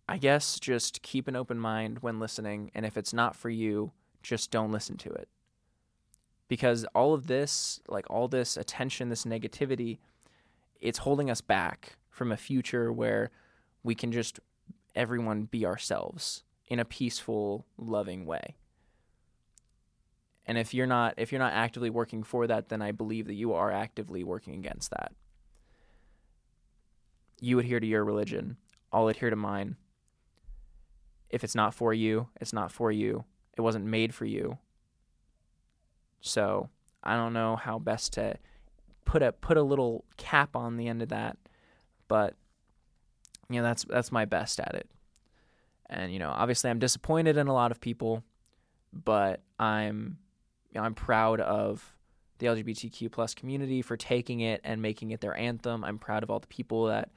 I 0.10 0.18
guess 0.18 0.60
just 0.60 1.02
keep 1.02 1.28
an 1.28 1.36
open 1.36 1.60
mind 1.60 2.00
when 2.00 2.20
listening. 2.20 2.72
And 2.74 2.86
if 2.86 2.98
it's 2.98 3.14
not 3.14 3.36
for 3.36 3.50
you, 3.50 3.92
just 4.24 4.52
don't 4.52 4.72
listen 4.72 4.98
to 4.98 5.10
it. 5.10 5.30
Because 6.48 6.86
all 6.96 7.14
of 7.14 7.28
this, 7.28 7.82
like 7.88 8.06
all 8.10 8.28
this 8.28 8.56
attention, 8.56 9.10
this 9.10 9.26
negativity, 9.26 9.98
it's 10.80 11.00
holding 11.00 11.30
us 11.30 11.42
back 11.42 11.98
from 12.10 12.32
a 12.32 12.38
future 12.38 12.92
where 12.92 13.32
we 13.84 13.96
can 13.96 14.12
just 14.12 14.40
everyone 14.96 15.44
be 15.44 15.66
ourselves 15.66 16.44
in 16.68 16.80
a 16.80 16.86
peaceful, 16.86 17.66
loving 17.78 18.26
way. 18.26 18.56
And 20.46 20.58
if 20.58 20.74
you're 20.74 20.88
not 20.88 21.14
if 21.18 21.32
you're 21.32 21.40
not 21.40 21.54
actively 21.54 21.90
working 21.90 22.24
for 22.24 22.48
that, 22.48 22.70
then 22.70 22.82
I 22.82 22.92
believe 22.92 23.28
that 23.28 23.34
you 23.34 23.54
are 23.54 23.72
actively 23.72 24.24
working 24.24 24.56
against 24.56 24.92
that. 24.92 25.12
You 27.40 27.60
adhere 27.60 27.80
to 27.80 27.88
your 27.88 28.04
religion, 28.04 28.58
I'll 28.92 29.10
adhere 29.10 29.30
to 29.30 29.36
mine. 29.36 29.76
If 31.30 31.44
it's 31.44 31.56
not 31.56 31.74
for 31.74 31.94
you, 31.94 32.30
it's 32.40 32.54
not 32.54 32.72
for 32.72 32.92
you. 32.92 33.26
It 33.58 33.62
wasn't 33.62 33.86
made 33.86 34.14
for 34.16 34.26
you. 34.26 34.58
So, 36.28 36.70
I 37.04 37.16
don't 37.16 37.34
know 37.34 37.56
how 37.56 37.80
best 37.80 38.14
to 38.14 38.38
put 39.06 39.24
a 39.24 39.32
put 39.32 39.58
a 39.58 39.64
little 39.64 40.04
cap 40.18 40.56
on 40.56 40.78
the 40.78 40.88
end 40.88 41.02
of 41.02 41.10
that, 41.10 41.38
but 42.08 42.36
you 43.50 43.56
know, 43.56 43.64
that's 43.64 43.86
that's 43.86 44.12
my 44.12 44.26
best 44.26 44.60
at 44.60 44.76
it. 44.76 44.90
And 45.90 46.12
you 46.12 46.20
know, 46.20 46.30
obviously 46.30 46.70
I'm 46.70 46.80
disappointed 46.80 47.38
in 47.38 47.48
a 47.48 47.54
lot 47.54 47.72
of 47.72 47.80
people, 47.80 48.24
but 48.92 49.42
I'm 49.58 50.18
you 50.72 50.80
know, 50.80 50.86
I'm 50.86 50.94
proud 50.94 51.40
of 51.40 51.96
the 52.40 52.48
LGBTQ 52.48 53.12
plus 53.12 53.34
community 53.34 53.82
for 53.82 53.98
taking 53.98 54.42
it 54.42 54.62
and 54.64 54.82
making 54.82 55.12
it 55.12 55.22
their 55.22 55.36
anthem. 55.36 55.84
I'm 55.84 55.98
proud 55.98 56.24
of 56.24 56.30
all 56.30 56.40
the 56.40 56.48
people 56.48 56.86
that, 56.86 57.10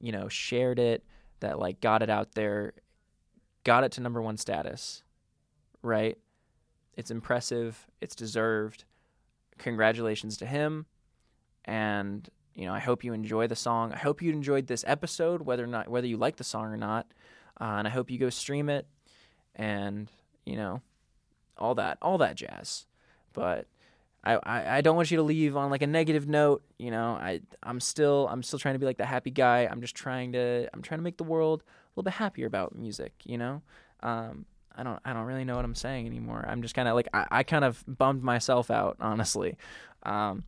you 0.00 0.12
know, 0.12 0.28
shared 0.28 0.78
it, 0.78 1.04
that 1.40 1.58
like 1.58 1.80
got 1.80 2.02
it 2.02 2.08
out 2.08 2.32
there, 2.34 2.72
got 3.64 3.84
it 3.84 3.92
to 3.92 4.00
number 4.00 4.22
one 4.22 4.36
status, 4.36 5.02
right? 5.82 6.16
It's 6.96 7.10
impressive. 7.10 7.86
It's 8.00 8.14
deserved. 8.14 8.84
Congratulations 9.58 10.36
to 10.38 10.46
him. 10.46 10.86
And, 11.64 12.28
you 12.54 12.66
know, 12.66 12.74
I 12.74 12.80
hope 12.80 13.04
you 13.04 13.12
enjoy 13.12 13.46
the 13.46 13.56
song. 13.56 13.92
I 13.92 13.98
hope 13.98 14.22
you 14.22 14.32
enjoyed 14.32 14.66
this 14.66 14.84
episode, 14.86 15.42
whether 15.42 15.64
or 15.64 15.68
not, 15.68 15.88
whether 15.88 16.06
you 16.06 16.16
like 16.16 16.36
the 16.36 16.44
song 16.44 16.66
or 16.66 16.76
not. 16.76 17.06
Uh, 17.60 17.76
and 17.78 17.86
I 17.86 17.90
hope 17.90 18.10
you 18.10 18.18
go 18.18 18.30
stream 18.30 18.68
it 18.68 18.86
and, 19.54 20.10
you 20.44 20.56
know, 20.56 20.82
all 21.56 21.74
that, 21.76 21.98
all 22.02 22.18
that 22.18 22.34
jazz. 22.34 22.86
But 23.32 23.66
I, 24.24 24.38
I, 24.44 24.80
don't 24.82 24.94
want 24.94 25.10
you 25.10 25.16
to 25.16 25.22
leave 25.22 25.56
on 25.56 25.70
like 25.70 25.82
a 25.82 25.86
negative 25.86 26.28
note. 26.28 26.62
You 26.78 26.92
know, 26.92 27.12
I 27.20 27.40
I'm 27.62 27.80
still 27.80 28.28
I'm 28.30 28.42
still 28.44 28.58
trying 28.58 28.74
to 28.76 28.78
be 28.78 28.86
like 28.86 28.98
the 28.98 29.06
happy 29.06 29.30
guy. 29.30 29.66
I'm 29.68 29.80
just 29.80 29.96
trying 29.96 30.32
to 30.32 30.68
I'm 30.72 30.80
trying 30.80 30.98
to 30.98 31.04
make 31.04 31.16
the 31.16 31.24
world 31.24 31.62
a 31.62 31.90
little 31.96 32.04
bit 32.04 32.14
happier 32.14 32.46
about 32.46 32.76
music. 32.76 33.12
You 33.24 33.38
know, 33.38 33.62
um, 34.00 34.46
I 34.76 34.82
don't 34.82 35.00
I 35.04 35.12
don't 35.12 35.24
really 35.24 35.44
know 35.44 35.56
what 35.56 35.64
I'm 35.64 35.74
saying 35.74 36.06
anymore. 36.06 36.44
I'm 36.46 36.62
just 36.62 36.74
kind 36.74 36.88
of 36.88 36.94
like 36.94 37.08
I, 37.12 37.26
I 37.30 37.42
kind 37.42 37.64
of 37.64 37.82
bummed 37.86 38.22
myself 38.22 38.70
out 38.70 38.96
honestly. 39.00 39.56
Um, 40.02 40.44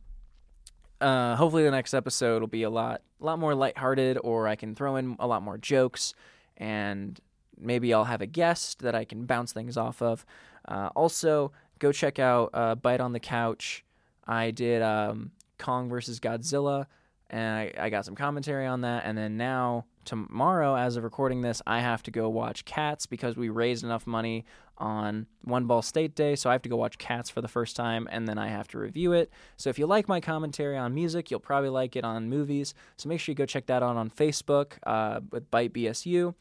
uh, 1.01 1.35
hopefully 1.35 1.63
the 1.63 1.71
next 1.71 1.93
episode 1.93 2.41
will 2.41 2.47
be 2.47 2.63
a 2.63 2.69
lot 2.69 3.01
a 3.21 3.25
lot 3.25 3.39
more 3.39 3.55
lighthearted, 3.55 4.17
or 4.23 4.47
I 4.47 4.55
can 4.55 4.75
throw 4.75 4.95
in 4.95 5.15
a 5.19 5.27
lot 5.27 5.41
more 5.41 5.57
jokes, 5.57 6.13
and 6.57 7.19
maybe 7.57 7.93
I'll 7.93 8.05
have 8.05 8.21
a 8.21 8.27
guest 8.27 8.79
that 8.79 8.95
I 8.95 9.05
can 9.05 9.25
bounce 9.25 9.53
things 9.53 9.77
off 9.77 10.01
of. 10.01 10.25
Uh, 10.67 10.89
also, 10.95 11.51
go 11.79 11.91
check 11.91 12.19
out 12.19 12.49
uh, 12.53 12.75
Byte 12.75 12.99
on 12.99 13.13
the 13.13 13.19
Couch. 13.19 13.83
I 14.27 14.51
did 14.51 14.81
um, 14.81 15.31
Kong 15.57 15.89
versus 15.89 16.19
Godzilla, 16.19 16.87
and 17.29 17.57
I, 17.57 17.73
I 17.77 17.89
got 17.89 18.05
some 18.05 18.15
commentary 18.15 18.65
on 18.65 18.81
that. 18.81 19.03
And 19.05 19.17
then 19.17 19.37
now, 19.37 19.85
tomorrow, 20.05 20.75
as 20.75 20.95
of 20.95 21.03
recording 21.03 21.41
this, 21.41 21.61
I 21.67 21.79
have 21.81 22.03
to 22.03 22.11
go 22.11 22.29
watch 22.29 22.65
Cats 22.65 23.05
because 23.05 23.35
we 23.35 23.49
raised 23.49 23.83
enough 23.83 24.07
money 24.07 24.45
on 24.77 25.27
One 25.41 25.65
Ball 25.65 25.81
State 25.81 26.15
Day. 26.15 26.35
So 26.35 26.49
I 26.49 26.53
have 26.53 26.61
to 26.63 26.69
go 26.69 26.75
watch 26.75 26.97
Cats 26.97 27.29
for 27.29 27.41
the 27.41 27.47
first 27.47 27.75
time, 27.75 28.07
and 28.11 28.27
then 28.27 28.37
I 28.37 28.47
have 28.47 28.67
to 28.69 28.77
review 28.77 29.13
it. 29.13 29.31
So 29.57 29.69
if 29.69 29.79
you 29.79 29.87
like 29.87 30.07
my 30.07 30.21
commentary 30.21 30.77
on 30.77 30.93
music, 30.93 31.31
you'll 31.31 31.39
probably 31.39 31.69
like 31.69 31.95
it 31.95 32.03
on 32.03 32.29
movies. 32.29 32.73
So 32.97 33.09
make 33.09 33.19
sure 33.19 33.31
you 33.31 33.35
go 33.35 33.45
check 33.45 33.65
that 33.67 33.83
out 33.83 33.97
on 33.97 34.09
Facebook 34.09 34.73
uh, 34.85 35.21
with 35.31 35.49
Byte 35.51 35.71
BSU. 35.71 36.35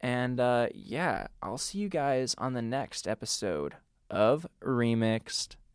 And 0.00 0.38
uh, 0.38 0.68
yeah, 0.74 1.28
I'll 1.42 1.58
see 1.58 1.78
you 1.78 1.88
guys 1.88 2.34
on 2.38 2.52
the 2.52 2.62
next 2.62 3.08
episode 3.08 3.74
of 4.10 4.46
Remixed. 4.62 5.56